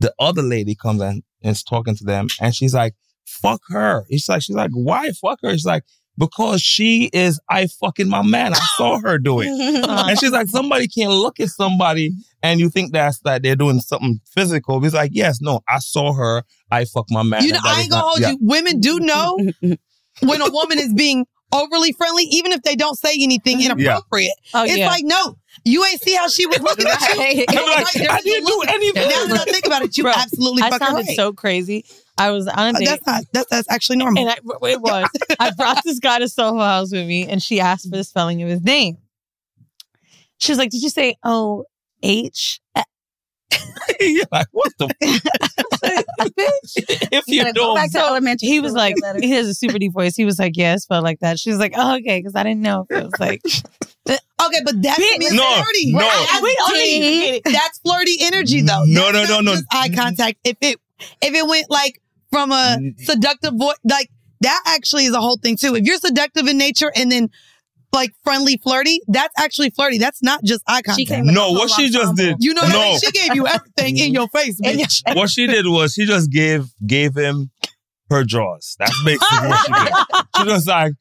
[0.00, 2.94] the other lady comes and is talking to them and she's like
[3.26, 5.84] fuck her it's like she's like why fuck her she's like
[6.18, 9.46] because she is eye fucking my man i saw her do it
[9.88, 13.80] and she's like somebody can't look at somebody and you think that's that they're doing
[13.80, 17.60] something physical he's like yes no i saw her eye fuck my man You know,
[17.64, 18.30] I ain't gonna not- hold yeah.
[18.30, 18.38] you.
[18.40, 19.38] Women do know
[20.22, 23.78] when a woman is being overly friendly, even if they don't say anything mm-hmm.
[23.78, 24.32] inappropriate.
[24.54, 24.86] Oh, it's yeah.
[24.86, 27.18] like, no, you ain't see how she was looking at you.
[27.18, 27.36] Right.
[27.36, 28.68] You're I'm like, I didn't no do look.
[28.68, 29.08] anything.
[29.08, 31.16] Now that I think about it, you Bro, absolutely I fucking sounded right.
[31.16, 31.84] so crazy.
[32.16, 32.86] I was on a date.
[32.86, 34.22] that's not that's that's actually normal.
[34.22, 35.08] And I, it was.
[35.38, 38.42] I brought this guy to Soho House with me, and she asked for the spelling
[38.42, 38.98] of his name.
[40.38, 41.64] She was like, "Did you say O
[42.02, 42.60] H?"
[44.00, 44.94] You're like, what the?
[47.12, 48.48] if you Gotta go don't, back to elementary.
[48.48, 49.20] He was school, like, get better.
[49.20, 50.16] he has a super deep voice.
[50.16, 52.42] He was like, "Yeah, it spelled like that." She was like, "Oh, okay," because I
[52.42, 53.42] didn't know if it was like.
[54.48, 55.32] Okay, but that's Bitch.
[55.32, 55.92] No, flirty.
[55.92, 56.00] no.
[56.00, 57.40] That's We already flirty.
[57.44, 58.84] That's flirty energy, though.
[58.86, 59.52] No, That's no, no, no.
[59.52, 60.38] just Eye contact.
[60.44, 60.80] If it
[61.22, 62.98] if it went like from a mm.
[63.00, 65.74] seductive voice, like that actually is a whole thing too.
[65.74, 67.30] If you're seductive in nature and then
[67.92, 69.98] like friendly, flirty, that's actually flirty.
[69.98, 71.08] That's not just eye contact.
[71.08, 72.36] She no, what she just did.
[72.40, 73.00] you know what no, I mean?
[73.00, 75.02] She gave you everything in your face, bitch.
[75.14, 77.50] what she did was she just gave gave him
[78.10, 78.76] her drawers.
[78.78, 79.94] That's basically what she did.
[80.38, 80.92] She was like,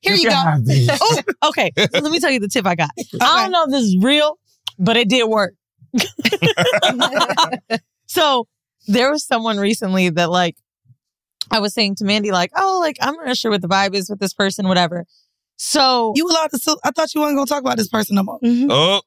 [0.00, 0.72] Here you can go.
[1.00, 1.72] Oh, okay.
[1.76, 2.90] So let me tell you the tip I got.
[3.20, 4.38] I don't know if this is real,
[4.78, 5.54] but it did work.
[8.06, 8.46] so
[8.86, 10.56] there was someone recently that like
[11.50, 14.08] I was saying to Mandy, like, oh, like I'm not sure what the vibe is
[14.08, 15.04] with this person, whatever.
[15.56, 18.22] So You allowed to still, I thought you weren't gonna talk about this person no
[18.22, 18.38] more.
[18.42, 19.02] Oh,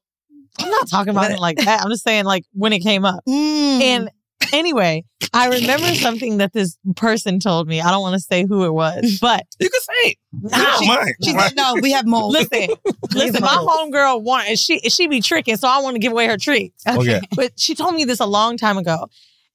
[0.59, 1.81] I'm not talking about it like that.
[1.81, 3.23] I'm just saying like when it came up.
[3.27, 3.81] Mm.
[3.81, 4.09] And
[4.51, 5.03] anyway,
[5.33, 7.79] I remember something that this person told me.
[7.81, 10.17] I don't want to say who it was, but you can say it.
[10.41, 10.75] No.
[10.79, 11.13] She, mine.
[11.23, 12.33] She said, no, we have mold.
[12.33, 12.67] listen,
[13.13, 16.37] listen, my homegirl wanted she she be tricking, so I want to give away her
[16.37, 16.85] treats.
[16.87, 17.21] Okay.
[17.35, 19.07] But she told me this a long time ago.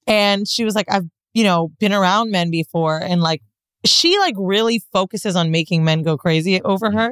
[0.07, 2.99] And she was like, I've, you know, been around men before.
[2.99, 3.43] And like,
[3.85, 7.11] she like really focuses on making men go crazy over her.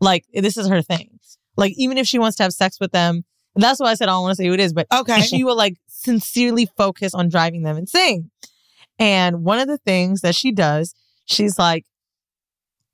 [0.00, 1.18] Like, this is her thing.
[1.56, 3.24] Like, even if she wants to have sex with them,
[3.56, 5.22] and that's why I said I don't want to say who it is, but Okay.
[5.22, 8.30] she will like sincerely focus on driving them insane.
[8.98, 10.94] And one of the things that she does,
[11.26, 11.84] she's like,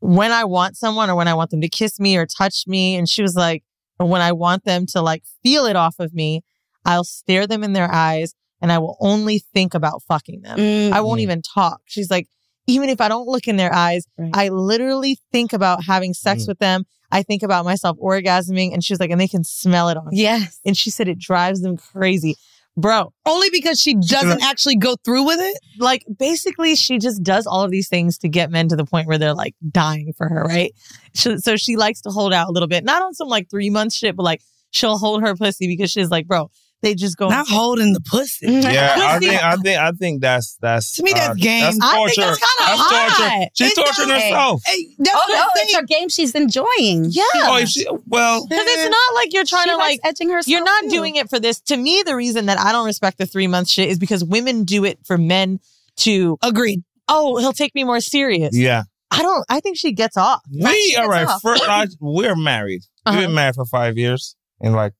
[0.01, 2.97] when I want someone or when I want them to kiss me or touch me,
[2.97, 3.63] and she was like,
[4.01, 6.43] or when I want them to like feel it off of me,
[6.85, 10.59] I'll stare them in their eyes and I will only think about fucking them.
[10.59, 10.93] Mm.
[10.93, 11.83] I won't even talk.
[11.85, 12.27] She's like,
[12.67, 14.31] even if I don't look in their eyes, Right.
[14.35, 16.49] I literally think about having sex Mm.
[16.49, 16.85] with them.
[17.13, 18.73] I think about myself orgasming.
[18.73, 20.23] And she was like, and they can smell it on me.
[20.23, 20.59] Yes.
[20.65, 22.37] And she said it drives them crazy.
[22.77, 25.59] Bro, Only because she doesn't actually go through with it.
[25.79, 29.07] like basically she just does all of these things to get men to the point
[29.09, 30.73] where they're like dying for her, right?
[31.15, 33.69] She, so she likes to hold out a little bit, not on some like three
[33.69, 36.51] month shit, but like she'll hold her pussy because she's like, bro,
[36.83, 38.47] they just go Not holding the pussy.
[38.51, 41.79] Yeah, I think I think I think that's that's To me, that's uh, games.
[41.79, 42.21] That's I think torture.
[42.31, 43.31] that's kinda That's torture.
[43.31, 43.49] hot.
[43.55, 44.63] She's It's torturing not- herself.
[44.67, 47.07] Hey, that's Oh no, I'm it's a game she's enjoying.
[47.11, 47.23] Yeah.
[47.37, 50.47] Oh, she, well, Because it's not like you're trying She to likes like edging herself.
[50.49, 50.91] You're not too.
[50.91, 51.61] doing it for this.
[51.63, 54.65] To me, the reason that I don't respect the three month shit is because women
[54.65, 55.61] do it for men
[55.99, 56.39] to.
[56.43, 56.83] Agreed.
[57.09, 58.57] Oh, he'll take me more serious.
[58.57, 58.83] yeah.
[59.11, 59.45] I don't.
[59.51, 60.41] I think she gets off.
[60.51, 61.29] We all right.
[61.43, 62.81] First, I, we're married.
[63.05, 63.21] We've Uh-huh.
[63.27, 64.37] been married for five years.
[64.61, 64.95] In like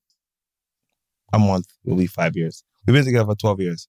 [1.33, 2.63] a month, will be five years.
[2.87, 3.87] We've been together for twelve years.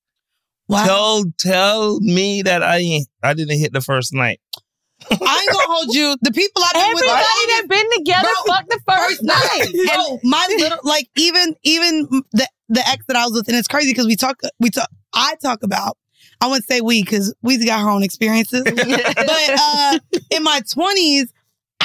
[0.68, 0.84] Wow.
[0.86, 4.40] Tell tell me that I ain't I didn't hit the first night.
[5.10, 6.16] I ain't gonna hold you.
[6.22, 9.66] The people I've been with, Everybody that been together Bro, fucked the first night.
[10.10, 13.68] and my little like even even the the ex that I was with, and it's
[13.68, 15.98] crazy because we talk we talk I talk about.
[16.40, 18.62] I wouldn't say we because we've got our own experiences.
[18.64, 19.98] but uh,
[20.30, 21.32] in my twenties,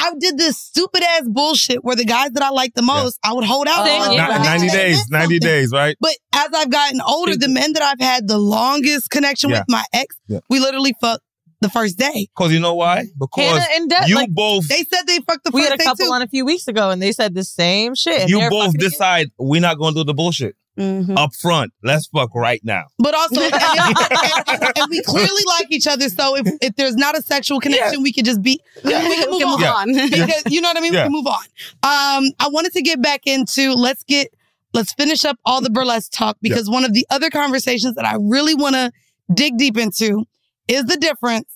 [0.02, 3.34] I did this stupid ass bullshit where the guys that I liked the most, I
[3.34, 3.86] would hold out.
[3.86, 4.12] Same on.
[4.12, 4.22] here.
[4.28, 5.10] Ni- Ninety days.
[5.10, 5.40] Ninety something.
[5.40, 5.98] days, right?
[6.00, 9.60] But as I've gotten older, the men that I've had the longest connection Yeah.
[9.60, 10.40] with, my ex, Yeah.
[10.50, 11.24] we literally fucked
[11.62, 12.28] the first day.
[12.36, 13.08] Because you know why?
[13.20, 15.78] Because and De- you like, both They said they fucked the we first had a
[15.80, 16.12] day couple too.
[16.14, 18.22] on a few weeks ago, and they said the same shit.
[18.22, 18.90] and you both fucking again.
[18.90, 21.18] decide we're not gonna do the bullshit Mhm.
[21.18, 21.74] up front.
[21.84, 22.84] Let's fuck right now.
[22.98, 26.08] But also, and, and- and we clearly like each other.
[26.10, 29.40] So if, if there's not a sexual connection, we can just be, we can move
[29.40, 29.52] can on.
[29.52, 29.74] move Yeah.
[29.74, 29.94] on.
[30.10, 30.94] Because you know what I mean?
[30.94, 31.02] Yeah.
[31.02, 31.44] We can move on.
[31.84, 34.34] Um, I wanted to get back into let's get
[34.74, 38.16] let's finish up all the burlesque talk because one of the other conversations that I
[38.20, 38.92] really want to
[39.34, 40.26] dig deep into
[40.68, 41.50] is the difference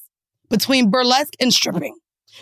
[0.50, 1.96] between burlesque and stripping.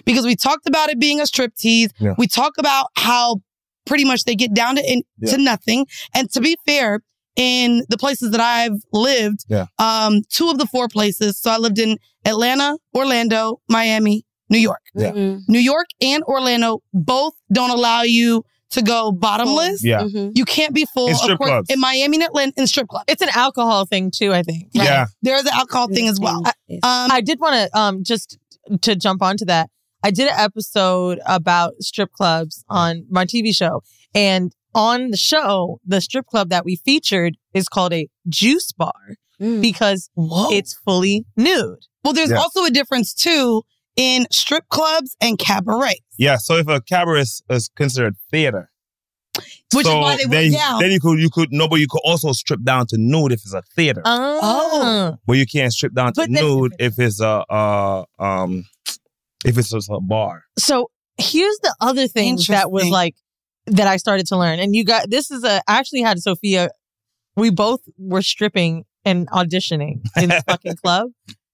[0.05, 1.91] Because we talked about it being a strip tease.
[1.99, 2.15] Yeah.
[2.17, 3.41] We talk about how
[3.85, 5.31] pretty much they get down to in, Yeah.
[5.31, 5.85] to nothing.
[6.15, 6.99] And to be fair,
[7.35, 9.65] in the places that I've lived, Yeah.
[9.79, 11.39] um, two of the four places.
[11.39, 14.81] So I lived in Atlanta, Orlando, Miami, New York.
[14.93, 15.11] Yeah.
[15.11, 15.39] Mhm.
[15.47, 19.81] New York and Orlando both don't allow you to go bottomless.
[19.83, 20.01] Yeah.
[20.03, 20.31] Mhm.
[20.35, 21.07] You can't be full.
[21.07, 21.69] In of strip course, clubs.
[21.69, 23.05] in Miami and Atlanta, in strip clubs.
[23.07, 24.33] It's an alcohol thing too.
[24.33, 24.67] I think.
[24.73, 25.05] Yeah.
[25.21, 26.41] There's an alcohol thing as well.
[26.67, 26.79] Yes.
[26.83, 28.37] Um, I did want to um just
[28.81, 29.69] to jump onto that.
[30.03, 33.83] I did an episode about strip clubs on my TV show,
[34.15, 38.93] and on the show, the strip club that we featured is called a juice bar
[39.41, 39.59] Mm.
[39.59, 40.51] because Whoa.
[40.51, 41.79] it's fully nude.
[42.03, 42.37] well, there's Yeah.
[42.37, 43.63] also a difference too
[43.95, 45.99] in strip clubs and cabaret.
[46.17, 46.37] Yeah.
[46.37, 48.69] So if a cabaret is, is considered theater.
[49.73, 50.79] Which is why they went then, down.
[50.81, 53.39] Then you could you could no, but you could also strip down to nude if
[53.43, 54.01] it's a theater.
[54.05, 58.65] Oh, but you can't strip down to But nude if it's a uh um
[59.45, 60.43] if it's just a bar.
[60.57, 63.15] So here's the other thing that was like
[63.67, 64.59] that I started to learn.
[64.59, 66.69] And you got this is a I actually had Sophia.
[67.35, 71.09] We both were stripping and auditioning in the fucking club.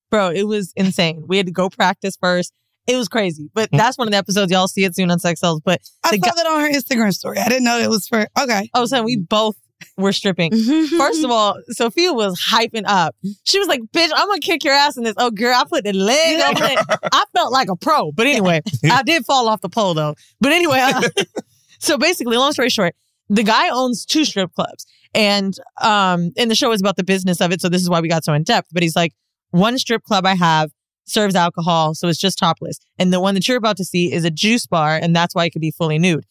[0.09, 1.23] Bro, it was insane.
[1.27, 2.53] We had to go practice first.
[2.87, 3.49] It was crazy.
[3.53, 3.77] But mm.
[3.77, 4.51] that's one of the episodes.
[4.51, 5.61] Y'all see it soon on Sex Cells.
[5.63, 7.37] But I the saw guy- that on her Instagram story.
[7.37, 8.27] I didn't know it was for.
[8.39, 8.69] Okay.
[8.73, 9.57] oh, so we both
[9.97, 10.51] were stripping.
[10.51, 13.15] First of all, Sophia was hyping up.
[13.43, 15.15] She was like, bitch, I'm gonna kick your ass in this.
[15.17, 16.79] Oh girl, I put the leg over it.
[17.11, 18.11] I felt like a pro.
[18.11, 18.61] But anyway,
[18.91, 20.15] I did fall off the pole though.
[20.39, 21.01] But anyway, uh,
[21.79, 22.95] so basically, long story short,
[23.29, 24.85] the guy owns two strip clubs.
[25.13, 27.61] And um and the show is about the business of it.
[27.61, 28.69] So this is why we got so in depth.
[28.71, 29.13] But he's like,
[29.51, 30.71] one strip club I have
[31.05, 32.79] serves alcohol, so it's just topless.
[32.99, 35.45] And the one that you're about to see is a juice bar, and that's why
[35.45, 36.25] it could be fully nude.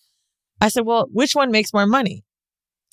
[0.60, 2.24] I said, Well, which one makes more money?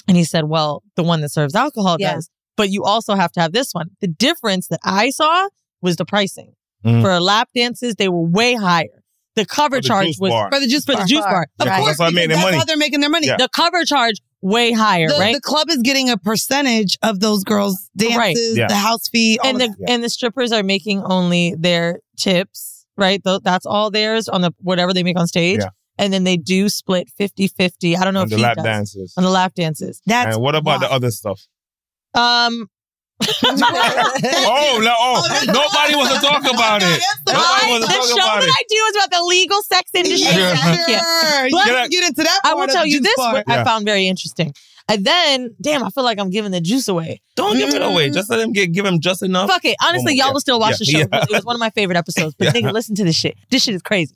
[0.08, 2.16] And he said, Well, the one that serves alcohol Yeah.
[2.16, 2.30] does.
[2.56, 3.88] But you also have to have this one.
[4.02, 5.48] The difference that I saw
[5.82, 6.54] was the pricing.
[6.86, 7.02] Mhm.
[7.02, 9.02] For lap dances, they were way higher.
[9.36, 10.50] The cover the charge was bar.
[10.52, 11.48] For the juice for the juice bar.
[11.60, 12.58] Of Yeah, 'cause course, that's how I made because their that's money.
[12.58, 13.28] how they're making their money.
[13.28, 13.38] Yeah.
[13.38, 15.34] The cover charge way higher, The, right?
[15.34, 18.36] the club is getting a percentage of those girls' dances, Right.
[18.38, 18.68] Yeah.
[18.68, 19.89] the house fee, all and the that.
[19.89, 23.24] and the strippers are making only their tips, right?
[23.24, 25.62] Tho- That's all theirs on the whatever they make on stage.
[25.97, 26.06] Yeah.
[26.06, 27.97] And then they do split 50-50.
[27.97, 28.65] I don't know on if the he lap does.
[28.65, 29.13] dances.
[29.17, 30.01] on the lap dances.
[30.06, 31.41] That's and what about the other stuff?
[32.13, 32.67] Um
[33.56, 34.93] Oh no!
[34.97, 37.01] Oh, nobody wants to talk about it.
[37.27, 38.51] Nobody wants the to talk show about that it.
[38.51, 40.32] I do is about the legal sex industry.
[40.41, 40.56] Yeah.
[40.58, 40.75] I.
[41.38, 41.45] Sure.
[41.47, 42.39] You But- can get into that.
[42.43, 43.34] I part will of tell the you this bar.
[43.34, 44.53] what I found very interesting.
[44.89, 47.22] And then, damn, I feel like I'm giving the juice away.
[47.38, 48.09] Don't give it away.
[48.09, 48.74] Just let him get.
[48.74, 49.49] Give him just enough.
[49.49, 49.78] Fuck it.
[49.82, 50.34] Honestly, Oh, y'all yeah.
[50.34, 50.97] will still watch the show.
[50.99, 51.24] Yeah, yeah.
[51.24, 52.36] It was one of my favorite episodes.
[52.38, 53.38] But nigga, listen to this shit.
[53.49, 54.15] This shit is crazy.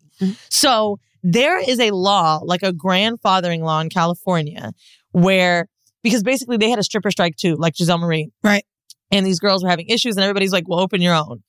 [0.49, 4.71] So there is a law, like a grandfathering law in California,
[5.11, 5.67] where
[6.03, 8.29] because basically they had a stripper strike too, like Giselle Marie.
[8.43, 8.63] Right.
[9.11, 11.43] And these girls were having issues, and everybody's like, well, open your own.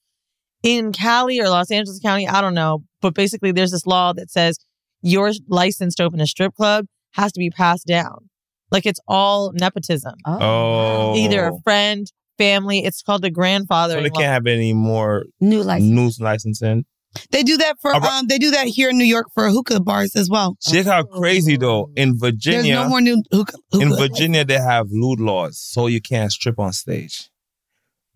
[0.62, 2.84] In Cali or Los Angeles County, I don't know.
[3.00, 4.58] But basically, there's this law that says
[5.02, 8.28] your license to open a strip club has to be passed down.
[8.70, 10.14] Like it's all nepotism.
[10.26, 11.16] Oh, oh.
[11.16, 12.06] Either a friend,
[12.36, 12.84] family.
[12.84, 13.94] It's called the grandfather.
[13.94, 15.90] So they can't have any more New license.
[15.90, 16.84] news licensing.
[17.30, 20.14] They do that for um they do that here in New York for hookah bars
[20.14, 20.56] as well.
[20.61, 21.90] Check how crazy though.
[21.96, 23.56] In There's Virginia, no more new hookah.
[23.72, 23.96] in.
[23.96, 27.30] Virginia they have lewd laws, so you can't strip on stage.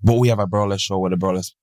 [0.02, 1.54] But we have a burlesque show where the burlesque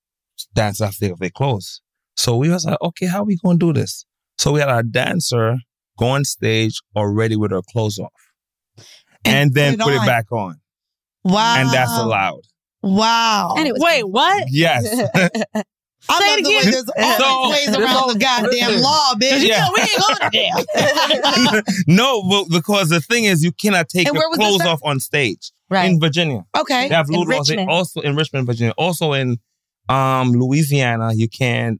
[0.53, 1.81] dancers have to take off their clothes.
[2.15, 4.05] So we was like, okay, how we gonna do this?
[4.37, 5.57] So we had our dancer
[5.97, 8.11] go on stage already with her clothes off,
[9.23, 10.55] and, then put it put it back on,
[11.23, 11.55] Wow.
[11.59, 12.41] and that's allowed.
[12.81, 13.53] Wow.
[13.57, 14.45] And it was Wait, what?
[14.49, 14.85] Yes.
[16.07, 16.71] I Say love the way again.
[16.71, 19.45] there's all So- these ways around the goddamn law, bitch.
[19.45, 19.67] Yeah.
[19.75, 21.61] we ain't going to jail.
[21.87, 24.61] no, but because the thing is, you cannot take And your where was this clothes
[24.65, 25.89] off on stage Right.
[25.89, 26.45] in Virginia.
[26.57, 26.87] Okay.
[26.89, 27.47] They have In lewd laws.
[27.47, 28.73] They Also in Richmond, Virginia.
[28.77, 29.37] Also in
[29.87, 31.79] um Louisiana, you can't.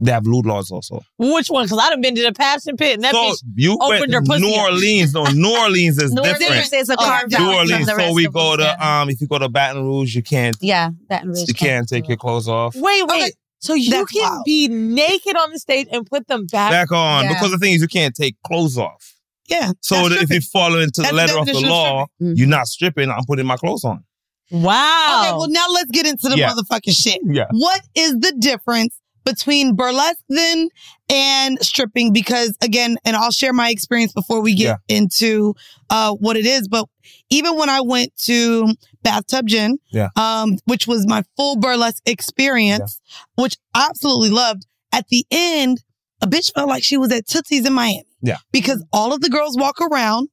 [0.00, 1.00] They have lewd laws also.
[1.18, 1.64] Which one?
[1.64, 4.12] Because I done been to the Passion Pit and that so bitch you opened went
[4.12, 4.64] her pussy New up.
[4.72, 5.14] Orleans.
[5.14, 6.50] No, New Orleans is New different.
[6.50, 7.86] Orleans is a Oh, carve New out from Orleans.
[7.86, 10.22] the So we of go us, to um if you go to Baton Rouge, you
[10.22, 11.44] can't yeah, Baton Rouge.
[11.48, 12.74] you can't take your clothes off.
[12.74, 13.22] Wait, wait.
[13.22, 13.32] Okay.
[13.64, 14.44] So you That's can wild.
[14.44, 16.70] be naked on the stage and put them back.
[16.70, 17.32] Back on Yeah.
[17.34, 19.14] because the thing is you can't take clothes off.
[19.48, 19.72] Yeah.
[19.80, 22.36] So that if you follow into the letter of the definition of law, stripping.
[22.36, 23.10] you're not stripping.
[23.10, 24.04] I'm putting my clothes on.
[24.50, 25.20] Wow.
[25.22, 26.50] Okay, well now let's get into the Yeah.
[26.52, 27.20] motherfucking shit.
[27.24, 27.46] Yeah.
[27.52, 30.68] What is the difference between burlesque then
[31.08, 32.12] and stripping?
[32.12, 35.54] Because again, and I'll share my experience before we get into
[35.90, 36.86] uh what it is, but
[37.30, 38.68] even when I went to
[39.04, 40.08] Bathtub Gin, Yeah.
[40.16, 43.00] um, which was my full burlesque experience,
[43.36, 45.84] which I absolutely loved, at the end,
[46.20, 48.04] a bitch felt like she was at Tootsie's in Miami.
[48.22, 48.38] Yeah.
[48.50, 50.28] Because all of the girls walk around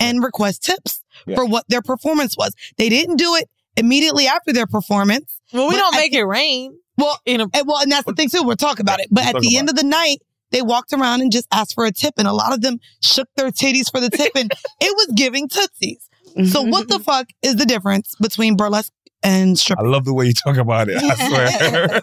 [0.00, 1.36] and request tips Yeah.
[1.36, 2.52] for what their performance was.
[2.78, 5.40] They didn't do it immediately after their performance.
[5.52, 6.76] well, we don't at make the- it rain.
[6.96, 8.42] Well, In a, and well, and that's the thing too.
[8.42, 9.08] We'll talk about it.
[9.10, 10.18] But at the about end of the night,
[10.52, 13.28] they walked around and just asked for a tip, and a lot of them shook
[13.36, 14.50] their titties for the tip, and
[14.80, 16.08] it was giving tootsies.
[16.50, 19.78] So what the fuck is the difference between burlesque and strip?
[19.78, 20.98] I love the way you talk about it.
[21.02, 22.00] I swear.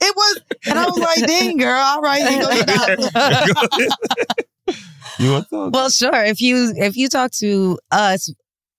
[0.00, 2.98] It was, and I was like, "Dang, girl, all right, you go get
[5.18, 6.24] you want to Well, sure.
[6.24, 8.32] If you if you talk to us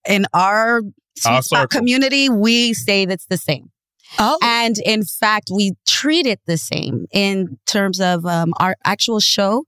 [0.08, 0.82] in our
[1.26, 3.72] Our spot community, we say that's the same.
[4.20, 9.20] Oh, And in fact, we treat it the same in terms of um, our actual
[9.20, 9.66] show.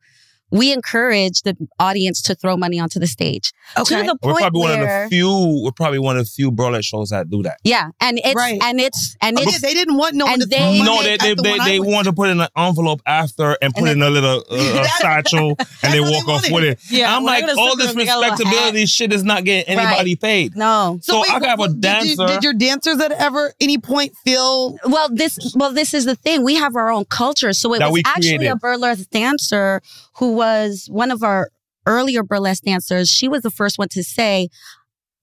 [0.52, 4.02] We encourage the audience to throw money onto the stage okay.
[4.02, 5.62] to the We're point probably one of the few.
[5.64, 7.58] We're probably one of the few burlesque shows that do that.
[7.64, 8.60] yeah, and it's Right.
[8.64, 10.80] and it's and Oh, yeah, it's they didn't want no one and to throw they-
[10.80, 13.74] money No, they they the they, they want to put in an envelope after and
[13.74, 16.64] put And in a little uh, That- satchel, and they what they walk off with
[16.64, 16.80] it.
[16.89, 19.43] Yeah, I'm when like, all this them, they got a little respectability shit is not
[19.43, 19.86] getting Right.
[19.88, 20.56] anybody paid.
[20.56, 21.00] no.
[21.04, 21.82] So I have a did you-
[22.16, 26.16] dancer- Did, your dancers at ever any point feel Well, this well, this is the
[26.16, 26.43] thing.
[26.43, 28.52] We have our own culture, so it That was actually created.
[28.52, 29.82] a burlesque dancer
[30.20, 31.49] who was one of our
[31.86, 33.09] earlier burlesque dancers.
[33.09, 34.49] She was the first one to say,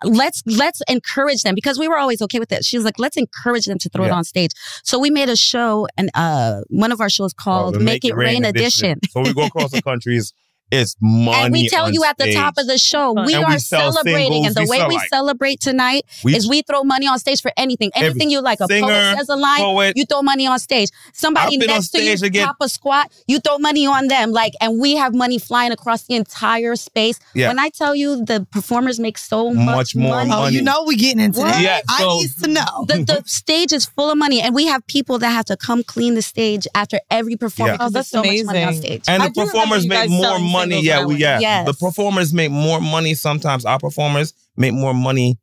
[0.02, 2.64] "Let's let's encourage them," because we were always okay with it.
[2.64, 4.50] She was like, "Let's encourage them to throw it on stage."
[4.82, 8.16] So we made a show, and uh, one of our shows called the "Make, It
[8.16, 10.32] Rain, Edition." So we go across the countries.
[10.70, 11.36] It's money.
[11.44, 13.58] And we tell on you at the top of the show, we And are we
[13.58, 14.42] celebrating.
[14.42, 17.18] singles, and the we way we like- celebrate tonight We- is we throw money on
[17.20, 17.90] stage for anything.
[17.94, 18.58] Anything you like.
[18.60, 19.96] A singer, poet says a line, poet.
[19.96, 20.88] you throw money on stage.
[21.12, 22.46] Somebody I've on next to stage you again.
[22.46, 24.32] pop a squat, you throw money on them.
[24.32, 27.20] Like, and we have money flying across the entire space.
[27.34, 27.48] Yeah.
[27.48, 30.32] When I tell you the performers make so much, Much more money.
[30.32, 31.62] Oh, you know we're getting into that.
[31.62, 32.84] Yeah, I need to know.
[32.88, 35.84] The, the stage is full of money, and we have people that have to come
[35.84, 37.78] clean the stage after every performance.
[37.80, 37.86] Yeah.
[37.86, 38.82] Oh, that's so much money on amazing.
[38.82, 39.02] stage.
[39.06, 40.82] And I the performers make more selling money.
[40.82, 41.38] Yeah, we yeah.
[41.40, 41.66] Yes.
[41.66, 43.14] The performers make more money.
[43.14, 45.38] Sometimes our performers make more money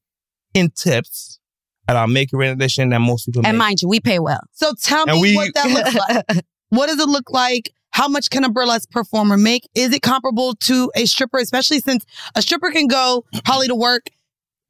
[0.54, 1.40] in tips
[1.88, 3.60] at our Make It Rain edition than most people And make.
[3.66, 4.42] mind you, we pay well.
[4.54, 5.96] So tell And me we- what that looks
[6.30, 6.46] like.
[6.70, 7.72] What does it look like?
[7.92, 9.70] How much can a burlesque performer make?
[9.76, 12.06] Is it comparable to a stripper, especially since
[12.36, 14.08] a stripper can go probably to work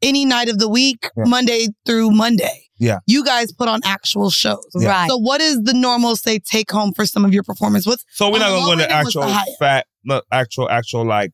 [0.01, 1.23] any night of the week, Yeah.
[1.27, 2.63] Monday through Monday?
[2.77, 2.99] Yeah.
[3.07, 4.65] You guys put on actual shows.
[4.77, 4.89] Yeah.
[4.89, 5.09] Right.
[5.09, 7.85] So what is the normal, say, take home for some of your performers?
[7.87, 9.83] What's So we're not gonna go into end and what's the actual higher?
[10.07, 11.31] Fact, no, actual, actual like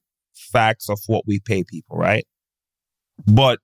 [0.52, 2.26] facts of what we pay people, right?
[3.28, 3.60] But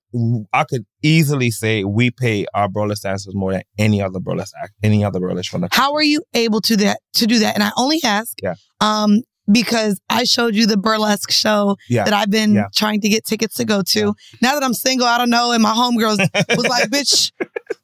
[0.52, 4.74] I could easily say we pay our burlesque dancers more than any other burlesque act,
[4.84, 7.56] any other burlesque from the How are you able to that to do that?
[7.56, 8.56] And I only ask Yeah.
[8.82, 12.04] um because I showed you the burlesque show Yeah.
[12.04, 12.66] that I've been Yeah.
[12.76, 14.14] trying to get tickets to go to.
[14.42, 16.18] Now that I'm single, I don't know, and my homegirls
[16.58, 17.32] was like, bitch,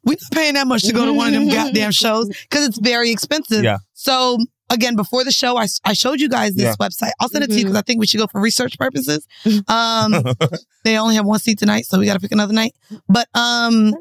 [0.04, 2.78] we not paying that much to go to one of them goddamn shows because it's
[2.80, 3.62] very expensive.
[3.64, 3.78] Yeah.
[3.94, 4.38] So
[4.72, 6.74] again, before the show, I, I showed you guys this Yeah.
[6.88, 7.10] website.
[7.20, 9.26] I'll send it to you because I think we should go for research purposes.
[9.44, 9.60] Mm-hmm.
[9.72, 10.34] Um,
[10.84, 12.74] they only have one seat tonight, so we got to pick another night.
[13.08, 13.94] But um,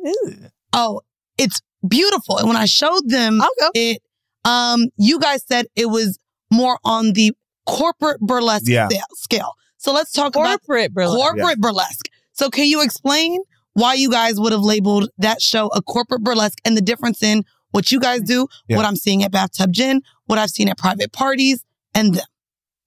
[0.74, 1.01] oh,
[1.38, 2.38] it's beautiful.
[2.38, 3.91] And when I showed them Okay.
[3.93, 4.01] it,
[4.45, 6.17] um, you guys said it was
[6.51, 7.34] more on the
[7.67, 8.88] corporate burlesque Yeah.
[8.88, 9.51] scale- scale.
[9.78, 11.15] So let's talk about Corporate burlesque.
[11.17, 12.07] corporate burlesque.
[12.34, 13.39] So can you explain
[13.74, 17.43] why you guys would have labeled that show a corporate burlesque and the difference in
[17.72, 18.78] what you guys do, Yeah.
[18.78, 21.63] what I'm seeing at Bathtub Gin, what I've seen at private parties,
[21.93, 22.26] and them.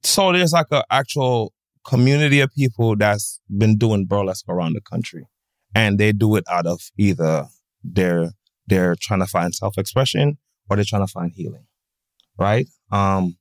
[0.03, 1.53] So there's like an actual
[1.87, 5.27] community of people that's been doing burlesque around the country,
[5.75, 7.47] and they do it out of either
[7.83, 8.31] they're
[8.67, 10.39] they're trying to find self expression
[10.71, 11.67] or they're trying to find healing,
[12.39, 12.67] right?
[12.91, 13.37] Um,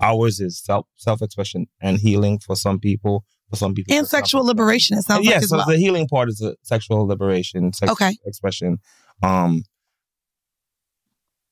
[0.00, 3.24] ours is self self expression and healing for some people.
[3.50, 5.64] For some people, And sexual liberation, it sounds yeah, like as so well.
[5.66, 8.14] the healing part is a sexual liberation, sex Okay.
[8.26, 8.76] expression.
[9.22, 9.64] Um,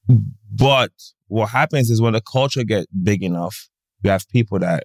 [0.08, 0.92] but
[1.28, 3.68] what happens is when the culture get big enough,
[4.02, 4.84] you have people that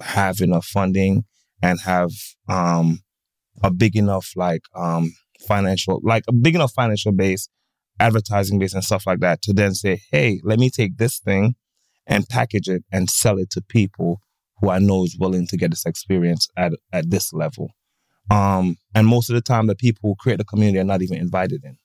[0.00, 1.24] have enough funding
[1.62, 2.10] and have
[2.48, 3.00] um
[3.62, 5.12] a big enough like um
[5.46, 7.48] financial like a big enough financial base,
[8.00, 11.54] advertising base and stuff like that to then say, hey, let me take this thing
[12.06, 14.20] and package it and sell it to people
[14.60, 17.70] who I know is willing to get this experience at at this level.
[18.30, 21.18] Um, and most of the time, the people who create the community are not even
[21.18, 21.76] invited in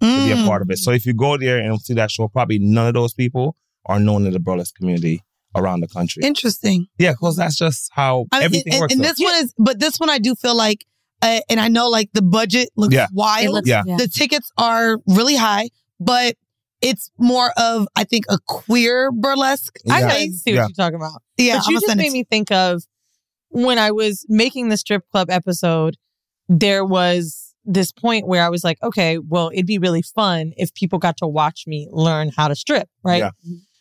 [0.00, 0.46] to be a Mm.
[0.46, 0.78] part of it.
[0.78, 3.98] So if you go there and see that show, probably none of those people are
[4.00, 5.22] known in the burlesque community
[5.56, 6.22] around the country.
[6.24, 6.86] Interesting.
[6.98, 8.92] Yeah, because that's just how I mean, everything and, works.
[8.94, 9.08] and though.
[9.08, 10.84] this one is, but this one I do feel like,
[11.22, 13.06] uh, and I know like the budget looks Yeah.
[13.12, 13.54] wild.
[13.54, 13.82] Looks- Yeah.
[13.86, 13.96] yeah.
[13.96, 15.68] The tickets are really high,
[16.00, 16.34] but
[16.82, 19.76] it's more of I think a queer burlesque.
[19.88, 21.22] I know you see what you're talking about.
[21.38, 22.82] Yeah, but you I'ma just made me think of
[23.48, 25.96] when I was making the strip club episode.
[26.48, 30.72] There was this point where I was like, okay, well, it'd be really fun if
[30.74, 33.18] people got to watch me learn how to strip, right?
[33.22, 33.30] Yeah.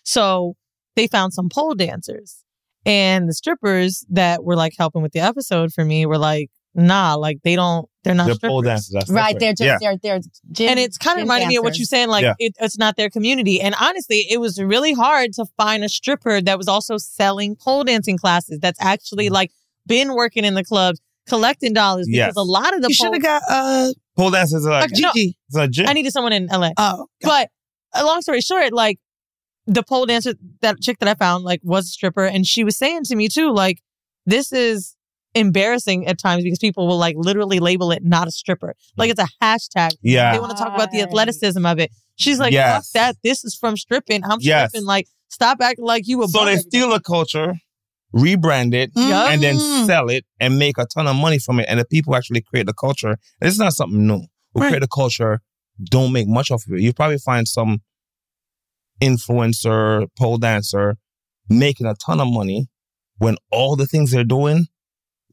[0.04, 0.56] So
[0.96, 2.44] they found some pole dancers,
[2.86, 7.16] and the strippers that were like helping with the episode for me were like, nah,
[7.16, 8.52] like they don't, they're not They're strippers.
[8.54, 8.90] pole dancers.
[8.94, 9.58] That's Right, different.
[9.60, 9.96] they're just yeah.
[10.04, 10.22] they're they're
[10.52, 12.10] gym, and it's kind of gym reminding me of what you're saying.
[12.10, 12.34] Like Yeah.
[12.40, 13.62] it, it's not their community.
[13.62, 17.84] And honestly, it was really hard to find a stripper that was also selling pole
[17.86, 18.60] dancing classes.
[18.60, 19.34] That's actually Mm-hmm.
[19.34, 19.52] like
[19.88, 22.34] been working in the clubs, collecting dollars because Yes.
[22.36, 25.12] a lot of the You should pole, have got uh Pole dancers are like, No,
[25.14, 25.38] Gigi.
[25.48, 25.88] it's a gym.
[25.88, 26.72] I needed someone in LA.
[26.78, 27.50] Oh, But
[27.94, 29.00] a long story short, like
[29.66, 32.78] the pole dancer, that chick that I found, like was a stripper, and she was
[32.78, 33.82] saying to me too, like
[34.26, 34.96] this is
[35.36, 39.20] embarrassing at times because people will like literally label it not a stripper, like it's
[39.22, 39.92] a hashtag.
[40.02, 40.34] Yeah.
[40.34, 41.92] they want to talk about the athleticism of it.
[42.16, 42.92] She's like, Yes.
[42.92, 43.16] fuck that.
[43.24, 44.24] This is from stripping.
[44.24, 44.70] I'm Yes.
[44.70, 44.86] stripping.
[44.86, 47.56] Like, stop acting like you a So they steal a culture,
[48.16, 49.30] rebrand it, Yeah.
[49.32, 49.86] and then Mm.
[49.86, 51.66] sell it and make a ton of money from it.
[51.70, 53.10] And the people actually create the culture.
[53.42, 54.22] And it's not something new.
[54.54, 54.68] Who Right.
[54.70, 55.42] create the culture
[55.84, 56.82] don't make much of it.
[56.82, 57.82] You probably find some
[59.02, 60.98] influencer, pole dancer
[61.50, 62.68] making a ton of money
[63.18, 64.68] when all the things they're doing,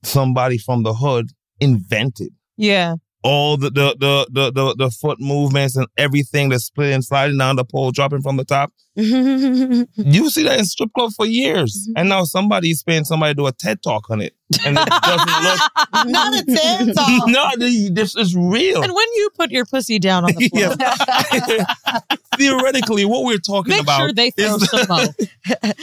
[0.03, 2.31] somebody from the hood invented.
[2.57, 2.97] Yeah.
[3.23, 7.57] All the the the the the, the foot movements and everything, the splitting, sliding down
[7.57, 8.73] the pole, dropping from the top.
[8.97, 11.99] You see that in strip club for years, mm-hmm.
[11.99, 14.35] and now somebody's paying somebody to do a TED talk on it,
[14.67, 15.61] and it doesn't look.
[16.07, 17.27] not a TED talk.
[17.29, 18.83] no, this this is real.
[18.83, 22.11] And when you put your pussy down on the floor, Yes.
[22.37, 25.07] Theoretically, what we're talking make about sure they throw is some mo.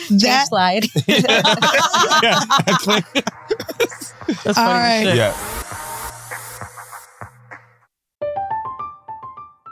[0.09, 0.85] That slide.
[4.43, 5.03] That's All funny right.
[5.05, 5.15] shit.
[5.15, 5.86] yeah.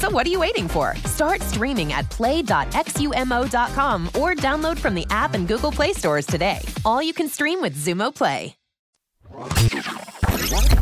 [0.00, 0.94] So what are you waiting for?
[1.06, 6.58] Start streaming at play.xumo.com or download from the app and Google Play stores today.
[6.84, 8.54] All you can stream with Xumo Play.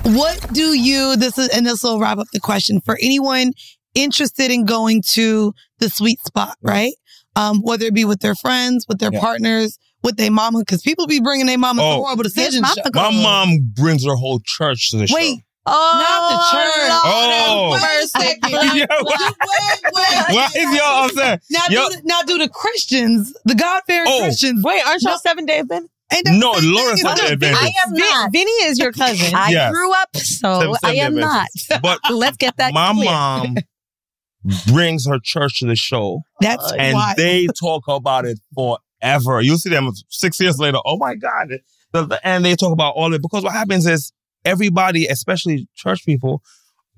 [0.04, 3.52] What do you, this is, and this will wrap up the question for anyone
[3.94, 6.92] interested in going to the sweet spot, right?
[7.36, 9.20] Um, whether it be with their friends, with their Yeah.
[9.20, 11.94] partners, with their mama, because people be bringing their mama to Oh.
[12.02, 12.66] horrible decisions.
[12.74, 12.82] show.
[12.92, 15.14] My mom brings her whole church to the show.
[15.64, 17.00] Wait, Oh, not the oh, church.
[17.04, 17.72] Oh.
[17.82, 18.76] Wait a second.
[18.76, 20.34] Yeah, why- Wait, wait.
[20.34, 21.42] Why is y'all upset?
[21.50, 24.20] Now, Yo- do the, now do the Christians, the God-fearing Oh.
[24.22, 24.62] Christians.
[24.64, 25.18] Wait, aren't y'all No.
[25.18, 25.88] seven day event?
[26.12, 27.16] Ain't that No, the same Laura thing?
[27.16, 27.46] said the.
[27.52, 28.32] I am not.
[28.32, 29.34] Vinny is your cousin.
[29.34, 29.72] I Yes.
[29.72, 31.48] grew up, so Seven- I am seven not.
[31.80, 33.04] But Let's get that my clear.
[33.04, 33.54] mom
[34.72, 37.14] brings her church to the show, That's uh, and why.
[37.16, 39.40] they talk about it forever.
[39.40, 40.78] You see them six years later.
[40.84, 41.48] Oh my God,
[41.92, 44.12] The- the- and they talk about all of it because what happens is
[44.44, 46.42] everybody, especially church people,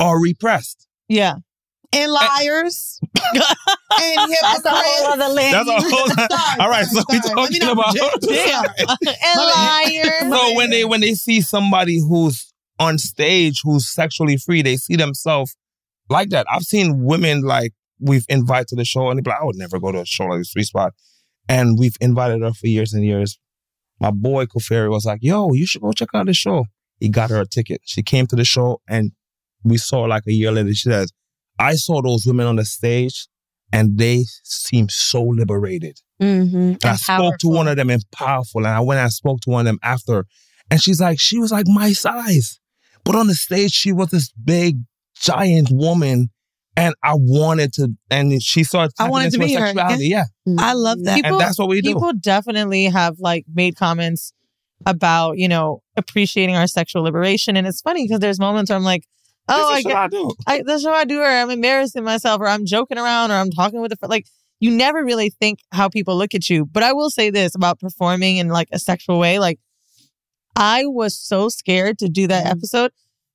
[0.01, 0.87] are repressed.
[1.09, 1.37] Yeah.
[1.93, 2.99] And liars.
[3.33, 4.41] and hypocrites.
[4.43, 5.53] That's a whole other lane.
[5.53, 6.09] That's a whole.
[6.29, 7.41] Sorry, all right, so sorry, we sorry.
[7.41, 8.99] Let me talking about.
[9.23, 10.37] and liars.
[10.37, 14.97] so when they when they see somebody who's on stage who's sexually free, they see
[14.97, 15.57] themselves
[16.09, 16.47] like that.
[16.51, 19.57] I've seen women like we've invited to the show, and they be like, "I would
[19.57, 20.93] never go to a show like this Sweet Spot,"
[21.49, 23.39] and we've invited her for years and years.
[24.01, 26.67] My boy Koferi was like, "Yo, you should go check out the show."
[27.05, 27.83] He got her a ticket.
[27.85, 29.13] She came to the show, and
[29.63, 30.73] we saw like a year later.
[30.73, 31.13] She says,
[31.59, 33.29] "I saw those women on the stage."
[33.73, 35.99] And they seemed so liberated.
[36.23, 36.57] Mm-hmm.
[36.57, 38.65] And I spoke to one of them and powerful.
[38.65, 40.27] And I went and I spoke to one of them after.
[40.71, 42.61] And she's like, she was like my size.
[43.05, 44.79] But on the stage, she was this big,
[45.17, 46.31] giant woman.
[46.77, 49.67] And I wanted to, and she started I wanted to be her.
[49.67, 50.07] sexuality.
[50.07, 50.25] Yeah.
[50.57, 51.25] I love that.
[51.25, 51.95] and that's what we do.
[51.95, 54.33] People definitely have like made comments
[54.87, 57.57] about, you know, appreciating our sexual liberation.
[57.57, 59.05] And it's funny because there's moments where I'm like,
[59.49, 60.31] oh, I, This is get, I do.
[60.47, 63.51] I, that's what I do, or I'm embarrassing myself, or I'm joking around, or I'm
[63.51, 64.11] talking with a friend.
[64.11, 64.27] Like,
[64.61, 66.65] you never really think how people look at you.
[66.65, 69.39] But I will say this about performing in like a sexual way.
[69.39, 69.59] Like,
[70.57, 72.93] I was so scared to do that episode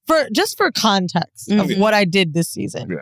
[0.07, 1.79] for just for context of Mhm.
[1.79, 2.97] what I did this season.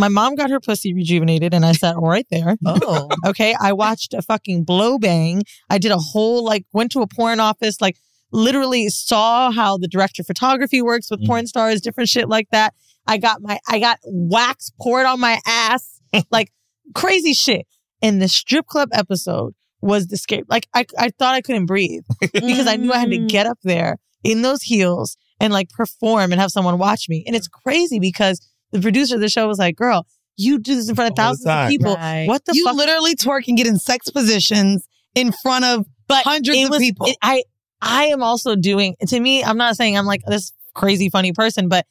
[0.00, 2.56] My mom got her pussy rejuvenated, and I sat right there.
[2.82, 3.08] Oh.
[3.26, 3.54] okay.
[3.60, 5.42] I watched a fucking blow bang.
[5.68, 7.96] I did a whole like went to a porn office, like
[8.32, 11.26] literally saw how the director of photography works with mm.
[11.26, 12.74] porn stars, different shit like that.
[13.06, 16.52] I got my I got wax poured on my ass, like
[16.94, 17.66] crazy shit.
[18.00, 20.42] And the strip club episode was the scare.
[20.48, 23.58] Like I I thought I couldn't breathe because I knew I had to get up
[23.62, 27.24] there in those heels and like perform and have someone watch me.
[27.26, 27.62] And it's mm.
[27.62, 28.40] crazy because
[28.72, 30.06] the producer of the show was like, "Girl,
[30.36, 31.94] you do this in front of All thousands of people.
[31.96, 32.26] Right.
[32.26, 32.56] What the fuck?
[32.56, 36.72] you fuck?" literally twerk and get in sex positions in front of but hundreds it
[36.72, 37.06] of people.
[37.06, 37.42] it- I
[37.82, 39.42] I am also doing to me.
[39.42, 41.86] I'm not saying I'm like this crazy funny person, but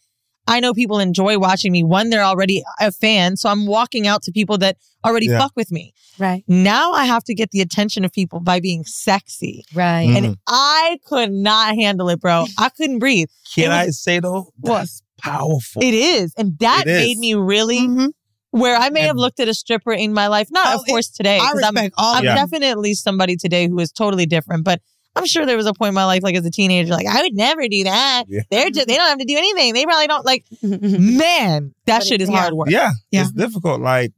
[0.47, 1.83] I know people enjoy watching me.
[1.83, 5.37] One, they're already a fan, so I'm walking out to people that already Yeah.
[5.39, 5.93] fuck with me.
[6.17, 6.43] Right.
[6.47, 9.63] Now I have to get the attention of people by being sexy.
[9.75, 10.07] Right.
[10.09, 10.17] Mm.
[10.17, 12.45] And I could not handle it, bro.
[12.57, 13.27] I couldn't breathe.
[13.53, 14.51] Can It I say though?
[14.61, 15.81] That's powerful.
[15.83, 16.33] It is.
[16.37, 18.07] And that made me really mm-hmm.
[18.51, 20.47] where I may have looked at a stripper in my life.
[20.51, 21.37] Not of oh, course today.
[21.37, 22.35] I 'cause I'm, respect all I'm it.
[22.35, 24.63] definitely somebody today who is totally different.
[24.63, 24.81] But
[25.15, 27.21] I'm sure there was a point in my life, like as a teenager, like I
[27.21, 28.25] would never do that.
[28.27, 28.41] Yeah.
[28.49, 29.73] They're just they don't have to do anything.
[29.73, 31.17] They probably don't like mm-hmm, mm-hmm.
[31.17, 32.69] man, that shit is hard work.
[32.69, 33.21] Yeah, yeah.
[33.21, 33.81] it's difficult.
[33.81, 34.13] Like,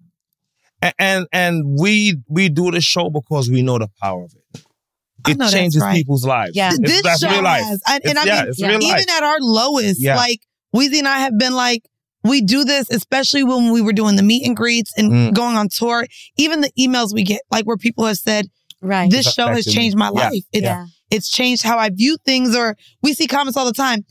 [0.99, 4.63] and and we we do the show because we know the power of it.
[5.27, 5.95] It changes right.
[5.95, 6.55] people's lives.
[6.55, 6.73] Yeah.
[6.73, 7.63] It's- this that's show real life.
[7.63, 10.15] has, and, and It's- I yeah, mean, it's real even at our lowest, Yeah.
[10.15, 10.39] like
[10.75, 11.83] Weezy and I have been like,
[12.23, 15.33] we do this, especially when we were doing the meet and greets and Mm.
[15.33, 16.05] going on tour.
[16.37, 18.45] Even the emails we get, like where people have said,
[18.81, 20.29] right, this show has changed my Yeah.
[20.29, 20.43] life.
[20.53, 20.85] It's, Yeah.
[21.09, 22.55] it's changed how I view things.
[22.55, 24.05] Or we see comments all the time.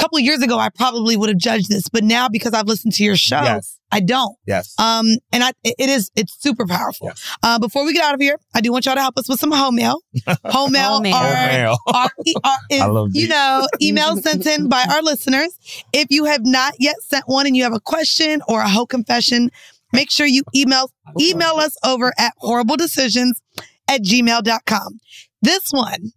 [0.00, 2.66] A couple of years ago, I probably would have judged this, but now because I've
[2.66, 3.76] listened to your show, Yes.
[3.92, 4.36] I don't.
[4.46, 4.74] Yes.
[4.78, 7.10] Um, and I, it is, it's super powerful.
[7.42, 9.40] Uh, before we get out of here, I do want y'all to help us with
[9.40, 10.00] some home mail.
[10.44, 11.12] Home mail, Home mail.
[11.16, 12.10] are, Home are,
[12.44, 13.28] are- is, I love you these.
[13.30, 15.58] know, emails sent in by our listeners.
[15.92, 18.86] If you have not yet sent one and you have a question or a whole
[18.86, 19.50] confession,
[19.92, 23.42] make sure you email, email us over at horrible decisions
[23.88, 25.00] at gmail.com.
[25.42, 26.12] This one,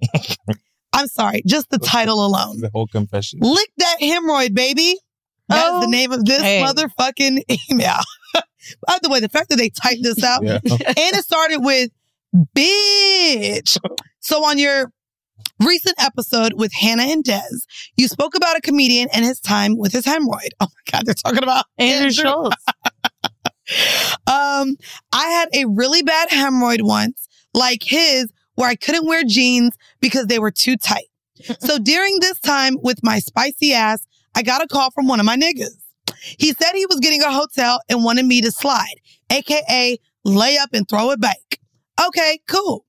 [0.94, 2.62] I'm sorry, just the title alone.
[2.62, 3.40] The whole confession.
[3.42, 4.96] Lick that hemorrhoid, baby.
[5.50, 6.64] That's Oh, the name of this hey.
[6.64, 7.42] motherfucking
[7.72, 8.00] email.
[8.88, 10.60] By the way, the fact that they typed this out Yeah.
[10.64, 11.90] and it started with
[12.56, 13.78] bitch.
[14.20, 14.92] So on your
[15.60, 17.42] recent episode with Hannah and Des,
[17.98, 20.50] you spoke about a comedian and his time with his hemorrhoid.
[20.62, 22.56] Oh my God, they're talking about Andrew Schulz.
[24.28, 24.76] um,
[25.12, 30.28] I had a really bad hemorrhoid once, like his, where I couldn't wear jeans because
[30.28, 31.08] they were too tight.
[31.60, 35.26] so during this time with my spicy ass, I got a call from one of
[35.26, 35.78] my niggas.
[36.22, 38.96] He said he was getting a hotel and wanted me to slide,
[39.30, 41.60] aka lay up and throw it back.
[42.04, 42.86] Okay, cool.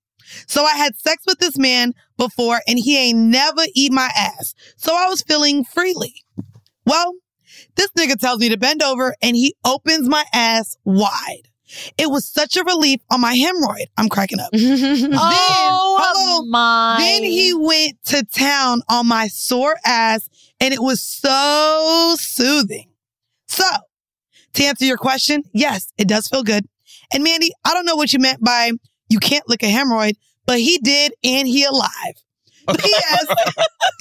[0.46, 4.54] So I had sex with this man before and he ain't never eat my ass.
[4.76, 6.24] So I was feeling freely.
[6.86, 7.14] Well,
[7.76, 11.48] this nigga tells me to bend over and he opens my ass wide.
[11.98, 13.86] It was such a relief on my hemorrhoid.
[13.96, 14.50] I'm cracking up.
[14.52, 16.96] then, Oh, my.
[16.98, 20.28] then he went to town on my sore ass
[20.60, 22.88] and it was so soothing.
[23.48, 23.64] So,
[24.54, 26.66] to answer your question, yes, it does feel good.
[27.12, 28.72] And Mandy, I don't know what you meant by
[29.08, 30.14] you can't lick a hemorrhoid,
[30.46, 32.14] but he did and he alive.
[32.66, 33.26] P.S.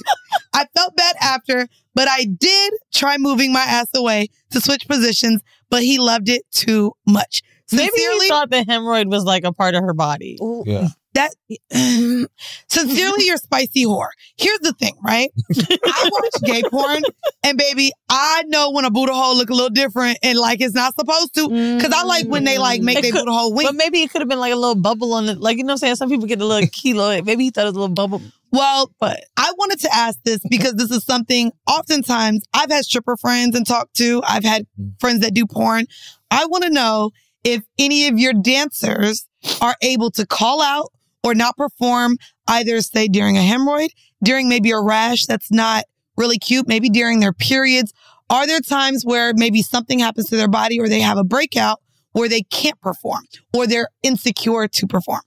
[0.54, 5.42] I felt bad after, but I did try moving my ass away to switch positions,
[5.70, 7.42] but he loved it too much.
[7.72, 10.38] Maybe Sincerely, he thought the hemorrhoid was like a part of her body.
[10.66, 10.88] Yeah.
[11.14, 11.30] that
[12.68, 14.08] sincerely you're spicy whore.
[14.36, 15.30] Here's the thing, right?
[15.56, 17.02] I watch gay porn
[17.42, 20.74] and baby, I know when a Buddha hole look a little different and like it's
[20.74, 21.48] not supposed to.
[21.80, 23.68] Cause I like when they like make It their could- Buddha hole wink.
[23.68, 25.38] But maybe it could have been like a little bubble on it.
[25.38, 25.96] Like, you know what I'm saying?
[25.96, 27.24] Some people get a little keloid.
[27.26, 28.20] Maybe he thought it was a little bubble.
[28.52, 33.16] Well, But I wanted to ask this because this is something oftentimes I've had stripper
[33.16, 34.22] friends and talked to.
[34.24, 34.92] I've had mm.
[35.00, 35.86] friends that do porn.
[36.30, 37.10] I want to know
[37.44, 39.26] if any of your dancers
[39.60, 40.90] are able to call out
[41.22, 42.16] or not perform
[42.48, 43.88] either say during a hemorrhoid,
[44.22, 45.84] during maybe a rash that's not
[46.16, 47.92] really cute, maybe during their periods.
[48.30, 51.80] Are there times where maybe something happens to their body or they have a breakout
[52.12, 53.22] where they can't perform
[53.52, 55.20] or they're insecure to perform?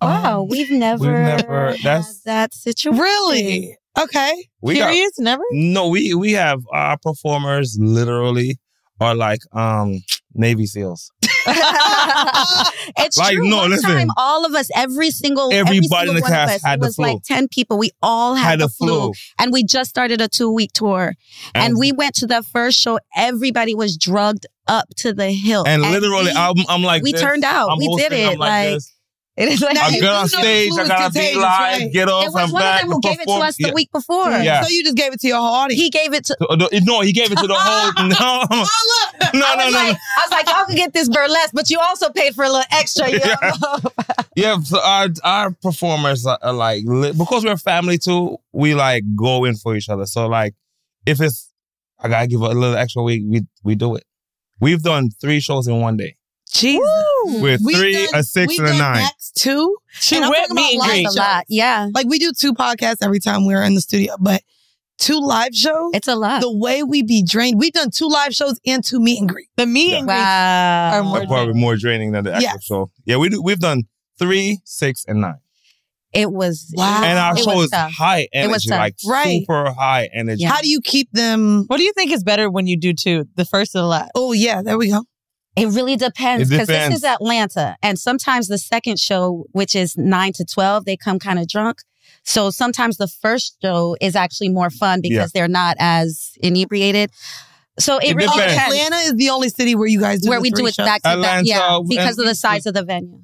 [0.00, 3.00] Wow, we've never, never- had that's- that situation.
[3.00, 3.76] Really?
[3.98, 4.48] Okay.
[4.60, 5.18] We got curious?
[5.18, 5.42] Never?
[5.52, 5.88] no.
[5.88, 8.58] We we have our performers literally
[9.00, 10.00] are like um
[10.34, 11.10] Navy SEAls.
[12.96, 13.48] it's Like, true.
[13.48, 13.90] no, One listen.
[13.90, 16.62] time, all of us, every single, every Everybody single in the one of cast us,
[16.64, 17.06] had it the was flu.
[17.06, 17.78] like ten people.
[17.78, 19.12] We all had, Had the the flu.
[19.38, 21.14] and we just started a two week tour.
[21.54, 22.98] And, And- we went to the first show.
[23.16, 27.20] Everybody was drugged up to the hill, And literally, we, I'm, I'm like, we this.
[27.20, 27.68] turned out.
[27.70, 28.32] I'm we did it.
[28.32, 28.93] I'm like this.
[29.36, 31.92] It is like Now, I got on stage, I gotta be contagious, live, right?
[31.92, 33.42] get off, it was I'm one of back, them who gave it to perform.
[33.42, 33.74] us the Yeah.
[33.74, 34.30] week before.
[34.30, 34.62] Yeah.
[34.62, 35.82] So you just gave it to your whole audience.
[35.82, 36.36] He gave it to.
[36.40, 37.92] No, No, he gave it to the whole.
[38.20, 38.46] Oh,
[39.32, 39.78] no, no, I no, was no.
[39.80, 42.48] like, I was like, y'all can get this burlesque, but you also paid for a
[42.48, 43.10] little extra.
[43.10, 43.76] You Yeah.
[44.36, 48.36] Yeah, so our our performers are, are like li- because we're family too.
[48.52, 50.06] We like go in for each other.
[50.06, 50.54] So like,
[51.06, 51.52] if it's
[52.00, 54.04] I gotta give a little extra week, we we do it.
[54.60, 56.16] We've done three shows in one day.
[56.54, 56.80] Jesus.
[57.26, 59.02] We're We've three, done- a six, we've and a done nine.
[59.02, 59.76] Max two.
[60.00, 61.06] She And I'm went talking meet and about live greet.
[61.06, 61.44] A lot.
[61.48, 61.88] Yeah.
[61.94, 64.42] Like we do two podcasts every time we're in the studio, but
[64.98, 65.90] two live shows.
[65.94, 66.40] It's a lot.
[66.40, 67.58] the way we be drained.
[67.58, 69.48] We've done two live shows and two meet and greet.
[69.56, 71.08] The meet and greets are Wow.
[71.08, 72.64] more They're probably more draining than the actual Yes.
[72.64, 72.90] show.
[73.04, 73.42] Yeah, we do.
[73.42, 73.82] We've done
[74.18, 75.34] three, six, and nine,
[76.12, 76.72] It was.
[76.76, 77.02] Wow.
[77.02, 77.92] and our It show was is tough.
[77.92, 78.78] high energy, was tough.
[78.78, 79.40] like Right.
[79.40, 80.42] super high energy.
[80.42, 80.50] Yeah.
[80.52, 81.64] How do you keep them?
[81.66, 83.24] What do you think is better when you do two?
[83.34, 84.12] The first or the last?
[84.14, 85.02] Oh yeah, there we go.
[85.56, 90.32] It really depends because this is Atlanta, and sometimes the second show, which is nine
[90.34, 91.78] to twelve, they come kind of drunk.
[92.24, 95.26] So sometimes the first show is actually more fun because Yeah.
[95.32, 97.10] they're not as inebriated.
[97.78, 98.54] So it, It really depends.
[98.54, 100.74] depends Atlanta is the only city where you guys do where the we do it
[100.74, 100.86] shows.
[100.86, 101.44] back to back.
[101.44, 103.20] Yeah, because of the size of the venue.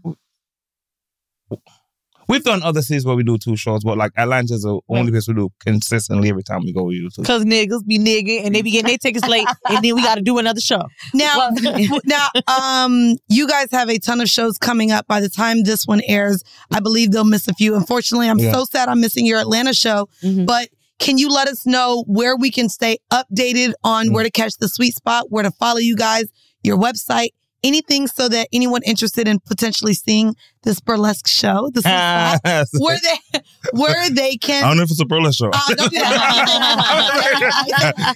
[2.30, 5.26] We've done other cities where we do two shows, but like Atlanta's the only place
[5.26, 6.84] we do consistently every time we go.
[6.84, 7.22] We do two.
[7.22, 10.14] Because niggas be nigging and they be getting their tickets late and then we got
[10.14, 10.82] to do another show.
[11.12, 11.50] Now,
[12.04, 15.08] now, um, you guys have a ton of shows coming up.
[15.08, 17.74] By the time this one airs, I believe they'll miss a few.
[17.74, 18.52] Unfortunately, I'm Yeah.
[18.52, 20.08] so sad I'm missing your Atlanta show.
[20.22, 20.46] Mhm.
[20.46, 20.68] But
[21.00, 24.68] can you let us know where we can stay updated on where to catch the
[24.68, 26.26] sweet spot, where to follow you guys,
[26.62, 27.30] your website,
[27.62, 31.80] anything, so that anyone interested in potentially seeing this burlesque show, the
[32.68, 33.40] sweet where they
[33.72, 34.64] where they can.
[34.64, 35.50] I don't know if it's a burlesque show.
[35.52, 37.20] Uh, don't do that.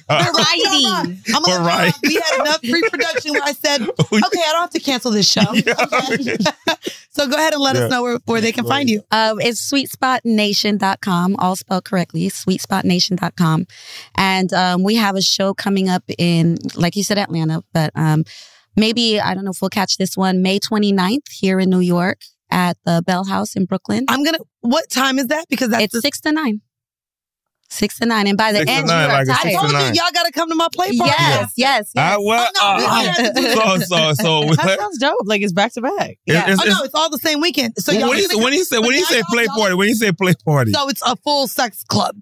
[0.09, 0.85] Variety.
[1.35, 1.99] I'm gonna Variety.
[2.09, 4.21] We had enough pre-production where I said, okay, I
[4.53, 5.43] don't have to cancel this show.
[5.85, 6.37] Okay.
[7.11, 7.83] so go ahead and let Yeah.
[7.85, 9.03] us know where, where they can find you.
[9.11, 13.67] Um, it's sweetspotnation.com, all spelled correctly, sweetspotnation.com.
[14.17, 18.25] And um, we have a show coming up in, like you said, Atlanta, but um,
[18.77, 22.19] maybe, I don't know if we'll catch this one, May 29th here in New York
[22.51, 24.05] at the Bell House in Brooklyn.
[24.09, 24.39] I'm gonna.
[24.61, 25.47] What time is that?
[25.49, 26.61] Because that's it's the, six to nine.
[27.71, 28.27] Six to nine.
[28.29, 29.53] And by the Six to end, nine, you are like a I tired.
[29.53, 31.13] to told you y'all got to come to my play party.
[31.17, 32.15] Yes, yes, yes.
[32.15, 34.55] I, well, Oh, no, we uh, have do so so so.
[34.63, 35.17] That sounds dope.
[35.25, 36.19] Like it's back to back.
[36.27, 36.43] Yeah.
[36.43, 37.75] It's- Oh it's- no, it's all the same weekend.
[37.79, 39.89] So y'all when, you, when you say when but you say play y'all- party, when
[39.89, 42.17] you say play party, so it's a full sex club,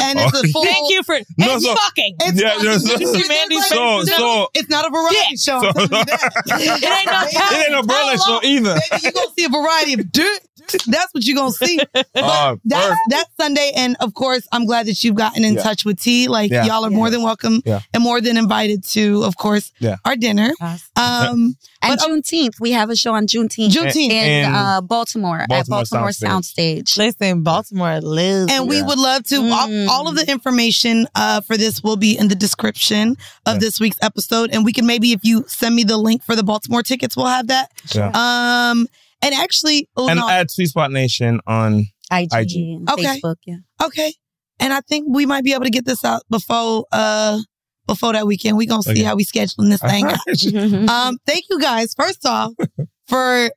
[0.00, 0.64] and it's a full.
[0.64, 2.16] Thank you for No, and so- fucking.
[2.20, 5.36] It's Yeah, not- yeah, so- not- it's Mandy's so it's so It's not a variety
[5.36, 5.56] show.
[5.58, 6.32] I'm So- you that.
[6.46, 8.74] It ain't no it ain't no burlesque show either.
[8.90, 10.40] Baby, you gonna see a variety of dirt.
[10.86, 11.78] That's what you're gonna see.
[12.14, 15.62] Uh, That's, first- that's Sunday, and of course, I'm glad that you've gotten in Yeah.
[15.62, 16.28] touch with T.
[16.28, 16.64] Like Yeah.
[16.66, 17.80] y'all are more than welcome Yeah.
[17.94, 19.96] and more than invited to, of course, Yeah.
[20.04, 20.52] our dinner.
[20.96, 24.10] Um, And But, uh, Juneteenth, we have a show on Juneteenth, Juneteenth.
[24.10, 26.82] in And- uh, Baltimore, at Baltimore Baltimore Soundstage.
[26.84, 26.96] Soundstage.
[26.98, 28.52] Listen, Baltimore lives.
[28.52, 29.36] and we would love to.
[29.36, 29.88] All, Mm.
[29.88, 33.58] all of the information uh, for this will be in the description of Yeah.
[33.60, 36.42] this week's episode, and we can maybe, if you send me the link for the
[36.42, 37.70] Baltimore tickets, we'll have that.
[37.94, 38.10] Yeah.
[38.12, 38.86] Um,
[39.22, 40.28] and actually, oh, and no.
[40.28, 42.52] add Sweet Spot Nation on IG, IG.
[42.56, 43.04] and Okay.
[43.04, 43.56] Facebook, yeah.
[43.82, 44.12] Okay.
[44.58, 47.38] And I think we might be able to get this out before uh
[47.86, 48.56] before that weekend.
[48.56, 49.02] we gonna see Okay.
[49.02, 50.18] how we scheduling this thing out.
[50.90, 52.52] um, thank you guys, first off,
[53.08, 53.50] for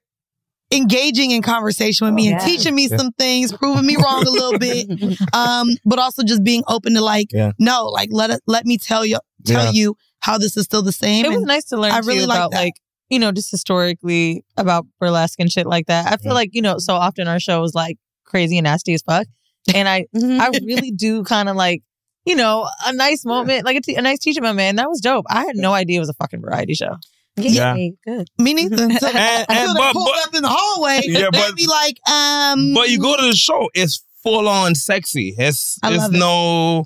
[0.72, 2.46] engaging in conversation with me and Yeah.
[2.48, 4.88] teaching me some things, proving me wrong a little bit.
[5.34, 7.52] Um, but also just being open to like, Yeah.
[7.60, 9.72] no, like let it let me tell you tell Yeah.
[9.72, 11.26] you how this is still the same.
[11.26, 12.74] It was nice to learn I really like like
[13.14, 16.08] you know, just historically about burlesque and shit like that.
[16.08, 16.34] I feel mm-hmm.
[16.34, 19.28] like, you know, so often our show is like crazy and nasty as fuck.
[19.74, 20.42] And I, mm-hmm.
[20.42, 21.84] I really do kind of like,
[22.26, 24.62] you know, a nice moment, like a, t- a nice teaching moment.
[24.62, 25.26] And that was dope.
[25.30, 26.96] I had no idea it was a fucking variety show.
[27.36, 27.76] Yeah.
[28.06, 28.30] Good.
[28.40, 28.78] Me neither.
[28.78, 28.98] Mm-hmm.
[28.98, 31.68] So, And- and- until but- pulled but- up in the hallway, Yeah, they'd but- be
[31.68, 32.74] like, um.
[32.74, 35.36] But you go to the show, it's full on sexy.
[35.38, 36.18] It's I it's love it.
[36.18, 36.86] no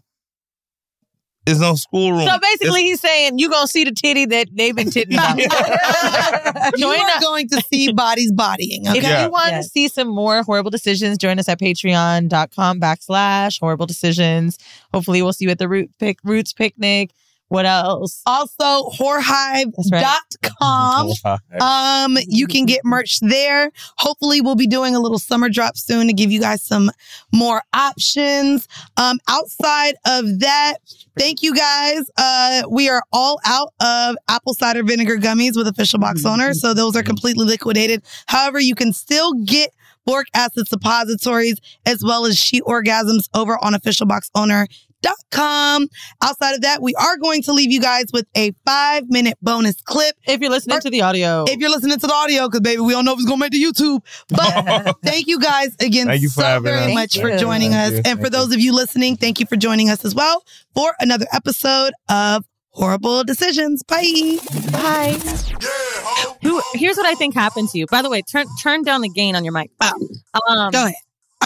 [1.48, 2.28] it's no schoolroom.
[2.28, 5.38] So basically, he's saying you gonna see the titty that they've been titting about.
[5.40, 5.48] you
[6.78, 7.22] Join are us.
[7.24, 8.86] going to see bodies bodying.
[8.86, 9.24] If Okay.
[9.24, 14.58] you want to see some more horrible decisions, join us at patreon.com backslash horrible decisions.
[14.94, 17.12] Hopefully we'll see you at the root pic roots picnic.
[17.50, 18.22] What else?
[18.26, 21.08] Also, whorehive.com.
[21.62, 23.72] Um, you can get merch there.
[23.98, 26.92] Hopefully, we'll be doing a little summer drop soon to give you guys some
[27.32, 28.68] more options.
[28.98, 30.76] Um, outside of that,
[31.18, 32.02] thank you guys.
[32.18, 36.74] Uh, we are all out of apple cider vinegar gummies with official box owner, so
[36.74, 38.04] those are completely liquidated.
[38.28, 39.74] However, you can still get
[40.06, 43.74] boric acid suppositories as well as sheet orgasms over on
[45.04, 45.88] officialboxowner.com.
[46.22, 49.82] Outside of that, we are going to leave you guys with a five minute bonus
[49.82, 50.16] clip.
[50.28, 51.46] If you're listening to the audio.
[51.48, 53.52] If you're listening to the audio, because baby, we don't know if it's gonna make
[53.52, 54.02] the YouTube.
[54.30, 56.94] But thank you guys again Thank you for so very us.
[56.94, 57.38] much Thank for you.
[57.40, 58.06] joining Thank us.
[58.06, 58.12] you.
[58.12, 60.44] And for those of you listening, thank you for joining us as well
[60.74, 63.84] for another episode of Horrible Decisions.
[63.84, 64.38] Bye.
[64.72, 65.18] Bye.
[66.44, 66.62] Who?
[66.74, 67.88] Here's what I think happened to you.
[67.88, 69.72] By the way, turn turn down the gain on your mic.
[69.82, 69.92] Um,
[70.72, 70.94] Go ahead.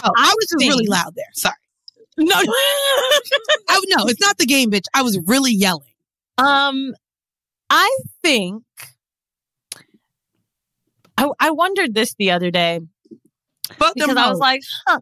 [0.04, 1.26] Oh, I was just really loud there.
[1.32, 1.54] Sorry.
[2.18, 4.84] No, oh, no, it's not the game, bitch.
[4.94, 5.86] I was really yelling.
[6.38, 6.94] Um,
[7.70, 8.64] I think
[11.16, 12.80] I I wondered this the other day
[13.78, 15.00] Fuck because I was like, huh.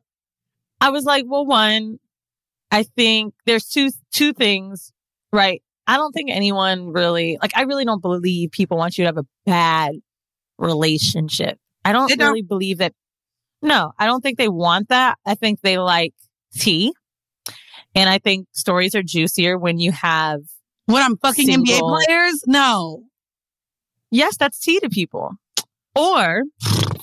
[0.80, 1.98] I was like, well, one,
[2.70, 4.92] I think there's two two things,
[5.32, 5.62] right?
[5.86, 7.56] I don't think anyone really like.
[7.56, 9.92] I really don't believe people want you to have a bad
[10.58, 11.58] relationship.
[11.84, 12.28] I don't don't.
[12.28, 12.92] really believe that.
[13.62, 15.18] No, I don't think they want that.
[15.26, 16.14] I think they like
[16.54, 16.92] tea,
[17.94, 20.40] and I think stories are juicier when you have
[20.86, 22.42] When I'm fucking NBA players?
[22.46, 23.04] No.
[24.10, 25.32] Yes, that's tea to people.
[25.94, 26.42] Or,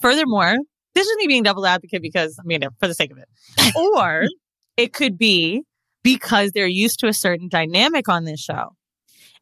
[0.02, 0.58] furthermore,
[0.94, 3.28] this is me being double advocate because, I mean, for the sake of it.
[3.76, 4.26] Or
[4.78, 5.64] it could be
[6.04, 8.77] because they're used to a certain dynamic on this show.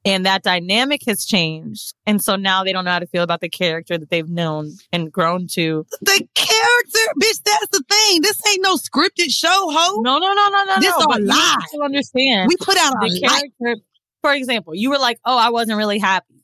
[0.05, 1.95] And that dynamic has changed.
[2.05, 4.73] And so now they don't know how to feel about the character that they've known
[4.93, 5.85] and grown to.
[6.01, 8.21] The character, bitch, that's the thing.
[8.21, 10.01] This ain't no scripted show, ho.
[10.01, 10.79] No, no, no, no, no.
[10.79, 11.35] This no, a but you lie.
[11.59, 12.47] have to understand.
[12.49, 13.41] We put out our the life.
[13.59, 13.81] character.
[14.21, 16.43] For example, you were like, "Oh, I wasn't really happy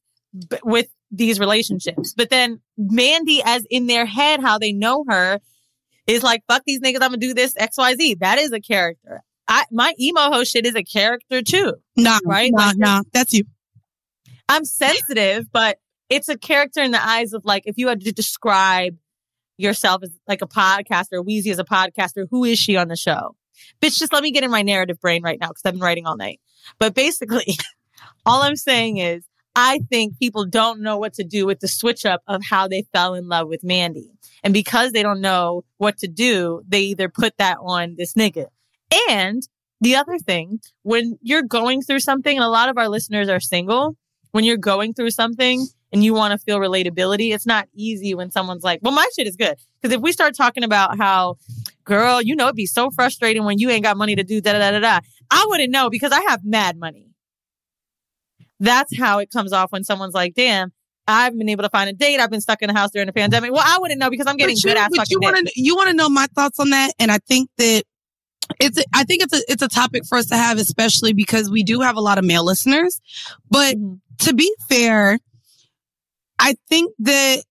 [0.49, 5.39] b- with these relationships," but then Mandy, as in their head, how they know her,
[6.07, 8.59] is like, "Fuck these niggas, I'm gonna do this X, Y, Z." That is a
[8.59, 9.23] character.
[9.51, 11.73] I my emo ho shit is a character too.
[11.97, 12.51] Nah, right?
[12.53, 13.43] Nah, Like, nah, that's you.
[14.47, 15.77] I'm sensitive, but
[16.09, 18.95] it's a character in the eyes of like if you had to describe
[19.57, 23.35] yourself as like a podcaster, Wheezy as a podcaster, who is she on the show?
[23.81, 26.07] Bitch, just let me get in my narrative brain right now because I've been writing
[26.07, 26.39] all night.
[26.79, 27.57] But basically,
[28.25, 32.05] all I'm saying is I think people don't know what to do with the switch
[32.05, 34.13] up of how they fell in love with Mandy.
[34.43, 38.47] And because they don't know what to do, they either put that on this nigga.
[39.09, 39.43] And
[39.79, 43.39] the other thing, when you're going through something, and a lot of our listeners are
[43.39, 43.95] single,
[44.31, 48.31] when you're going through something and you want to feel relatability, it's not easy when
[48.31, 49.57] someone's like, well, my shit is good.
[49.81, 51.37] Because if we start talking about how,
[51.83, 54.53] girl, you know, it'd be so frustrating when you ain't got money to do da
[54.53, 57.07] da da da I wouldn't know because I have mad money.
[58.59, 60.71] That's how it comes off when someone's like, damn,
[61.07, 62.19] I've been able to find a date.
[62.19, 63.51] I've been stuck in the house during the pandemic.
[63.51, 65.75] Well, I wouldn't know because I'm getting you- good ass fucking you want to you
[65.75, 67.83] want to know my thoughts on that, and I think that
[68.59, 71.63] it's I think it's a it's a topic for us to have, especially because we
[71.63, 72.99] do have a lot of male listeners.
[73.49, 73.93] But Mm-hmm.
[74.25, 75.19] to be fair,
[76.39, 77.43] I think that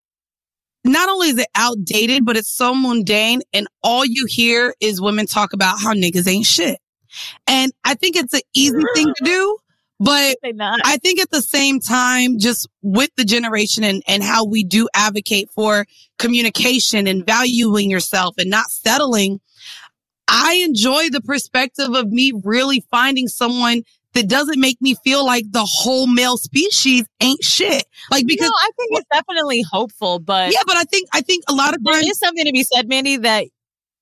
[0.84, 5.26] not only is it outdated, but it's so mundane, and all you hear is women
[5.26, 6.78] talk about how niggas ain't shit.
[7.46, 9.58] And I think it's an easy thing to do,
[9.98, 14.64] but I think at the same time, just with the generation and, and how we
[14.64, 15.86] do advocate for
[16.18, 19.40] communication and valuing yourself and not settling,
[20.30, 23.82] I enjoy the perspective of me really finding someone
[24.14, 27.84] that doesn't make me feel like the whole male species ain't shit.
[28.10, 31.44] Like because no, I think it's definitely hopeful, but yeah, but I think I think
[31.48, 33.46] a lot of there times is something to be said, Mandy, that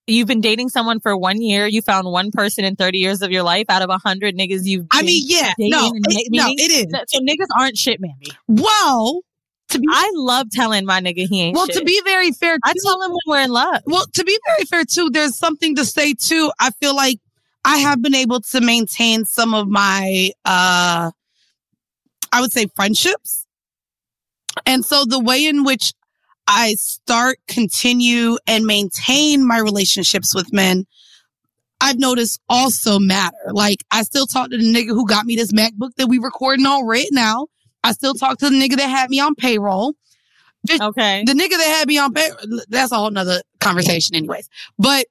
[0.07, 1.67] you've been dating someone for one year.
[1.67, 4.61] You found one person in 30 years of your life out of a hundred niggas
[4.65, 6.87] you've I been mean, yeah, no, it- no, it is.
[7.09, 8.33] So niggas aren't shit, Mandy.
[8.47, 9.21] Well,
[9.71, 11.77] to be I love telling my nigga he ain't well, shit.
[11.77, 13.83] to be very fair, I tell him when we're in love.
[13.87, 16.51] Well, to be very fair too, there's something to say too.
[16.61, 17.21] I feel like
[17.65, 21.11] I have been able to maintain some of my uh
[22.33, 23.47] I would say friendships
[24.67, 25.93] And so the way in which
[26.47, 30.87] I start, continue, and maintain my relationships with men,
[31.81, 33.37] I've noticed also matter.
[33.53, 36.67] Like I still talk to the nigga who got me this MacBook that we recording
[36.67, 37.49] on right now.
[37.89, 39.95] I still talk to the nigga that had me on payroll.
[40.67, 41.25] Just- Okay.
[41.25, 44.49] The nigga that had me on payroll, that's a whole nother conversation anyways.
[44.79, 45.07] But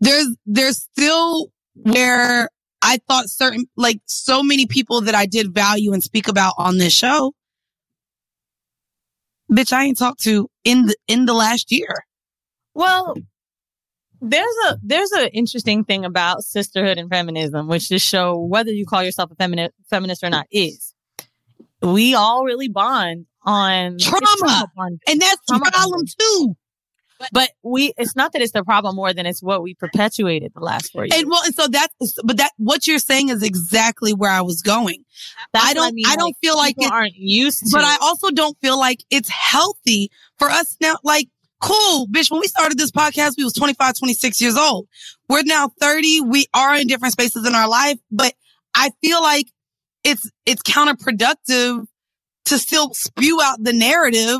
[0.00, 2.48] there's, there's still where
[2.82, 6.78] I thought certain, like so many people that I did value and speak about on
[6.78, 7.32] this show,
[9.50, 12.04] bitch, I ain't talked to in the, in the last year.
[12.74, 13.14] Well,
[14.20, 18.86] there's a there's an interesting thing about sisterhood and feminism, which this show, whether you
[18.86, 20.94] call yourself a feminist feminist or not, is.
[21.82, 24.70] We all really bond on Trauma.
[24.76, 25.00] bond.
[25.06, 26.56] And that's the problem too.
[27.30, 30.60] But we it's not that it's the problem more than it's what we perpetuated the
[30.60, 31.20] last four years.
[31.20, 34.60] And well, and so that's, but that, what you're saying is exactly where I was
[34.62, 35.04] going.
[35.52, 38.30] That's I don't, mean, I don't feel like it, aren't used to but I also
[38.30, 40.96] don't feel like it's healthy for us now.
[41.04, 41.28] Like,
[41.60, 42.30] cool, bitch.
[42.30, 44.88] When we started this podcast, we was 25, 26 years old.
[45.28, 46.22] We're now 30.
[46.22, 48.34] We are in different spaces in our life, but
[48.74, 49.46] I feel like
[50.04, 51.86] it's, it's counterproductive
[52.46, 54.38] to still spew out the narrative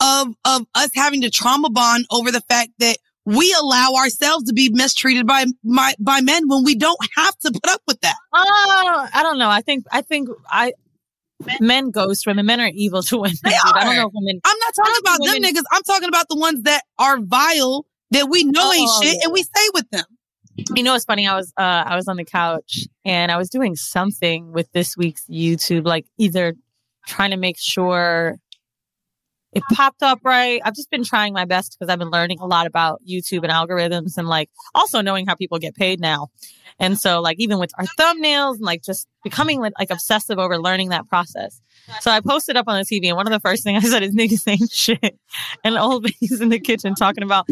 [0.00, 2.96] of, of us having to trauma bond over the fact that
[3.26, 7.52] we allow ourselves to be mistreated by, my, by men when we don't have to
[7.52, 8.16] put up with that.
[8.32, 9.50] Oh, I don't know.
[9.50, 10.72] I think I think I
[11.60, 12.46] men ghost women.
[12.46, 13.36] Men are evil to women.
[13.42, 13.58] They dude.
[13.64, 14.40] I don't know if women.
[14.44, 15.64] I'm not talking about them niggas.
[15.70, 19.14] I'm talking about the ones that are vile that we know oh, ain't Oh, shit
[19.14, 19.24] yeah.
[19.24, 20.04] and we stay with them.
[20.74, 21.26] You know, it's funny.
[21.26, 24.96] I was uh I was on the couch and I was doing something with this
[24.96, 26.54] week's YouTube, like either
[27.06, 28.36] trying to make sure
[29.52, 30.60] it popped up right.
[30.64, 33.50] I've just been trying my best because I've been learning a lot about YouTube and
[33.50, 36.28] algorithms and like also knowing how people get paid now.
[36.78, 40.90] And so like even with our thumbnails and like just becoming like, obsessive over learning
[40.90, 41.60] that process.
[42.00, 44.02] So I posted up on the TV and one of the first things I said
[44.02, 45.18] is niggas ain't shit.
[45.64, 47.48] And old lady's in the kitchen talking about,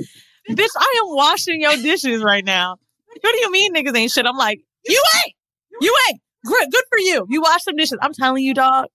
[0.49, 2.77] bitch, I am washing your dishes right now.
[3.23, 4.27] What do you mean niggas ain't shit?
[4.27, 5.35] I'm like, you ain't.
[5.81, 6.21] You ain't.
[6.45, 7.27] Good, good for you.
[7.29, 7.99] You wash some dishes.
[8.01, 8.87] I'm telling you, dog.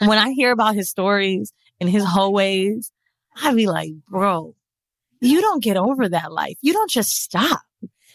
[0.00, 2.90] When I hear about his stories and his whole ways,
[3.40, 4.54] I be like, bro,
[5.20, 6.56] you don't get over that life.
[6.60, 7.62] You don't just stop.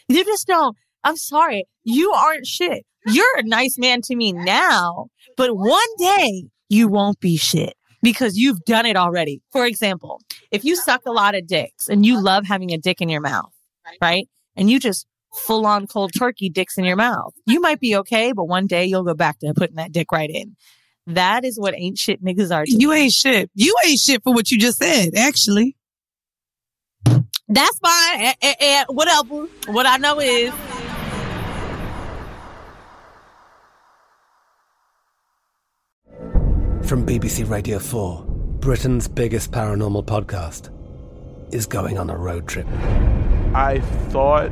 [0.07, 0.75] You just don't.
[1.03, 1.65] I'm sorry.
[1.83, 2.85] You aren't shit.
[3.07, 8.37] You're a nice man to me now, but one day you won't be shit because
[8.37, 9.41] you've done it already.
[9.51, 13.01] For example, if you suck a lot of dicks and you love having a dick
[13.01, 13.51] in your mouth,
[14.01, 14.27] right?
[14.55, 18.31] And you just full on cold turkey dicks in your mouth, you might be okay,
[18.31, 20.55] but one day you'll go back to putting that dick right in.
[21.07, 22.65] That is what ain't shit niggas are.
[22.65, 23.49] to You ain't shit.
[23.55, 25.75] You ain't shit for what you just said, actually.
[27.47, 28.21] That's fine.
[28.21, 29.47] And, and- and whatever.
[29.67, 30.53] What I know is
[36.83, 38.23] From BBC Radio 4,
[38.59, 40.69] Britain's biggest paranormal podcast
[41.53, 42.67] is going on a road trip.
[43.53, 43.79] I
[44.09, 44.51] thought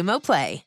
[0.19, 0.63] Play.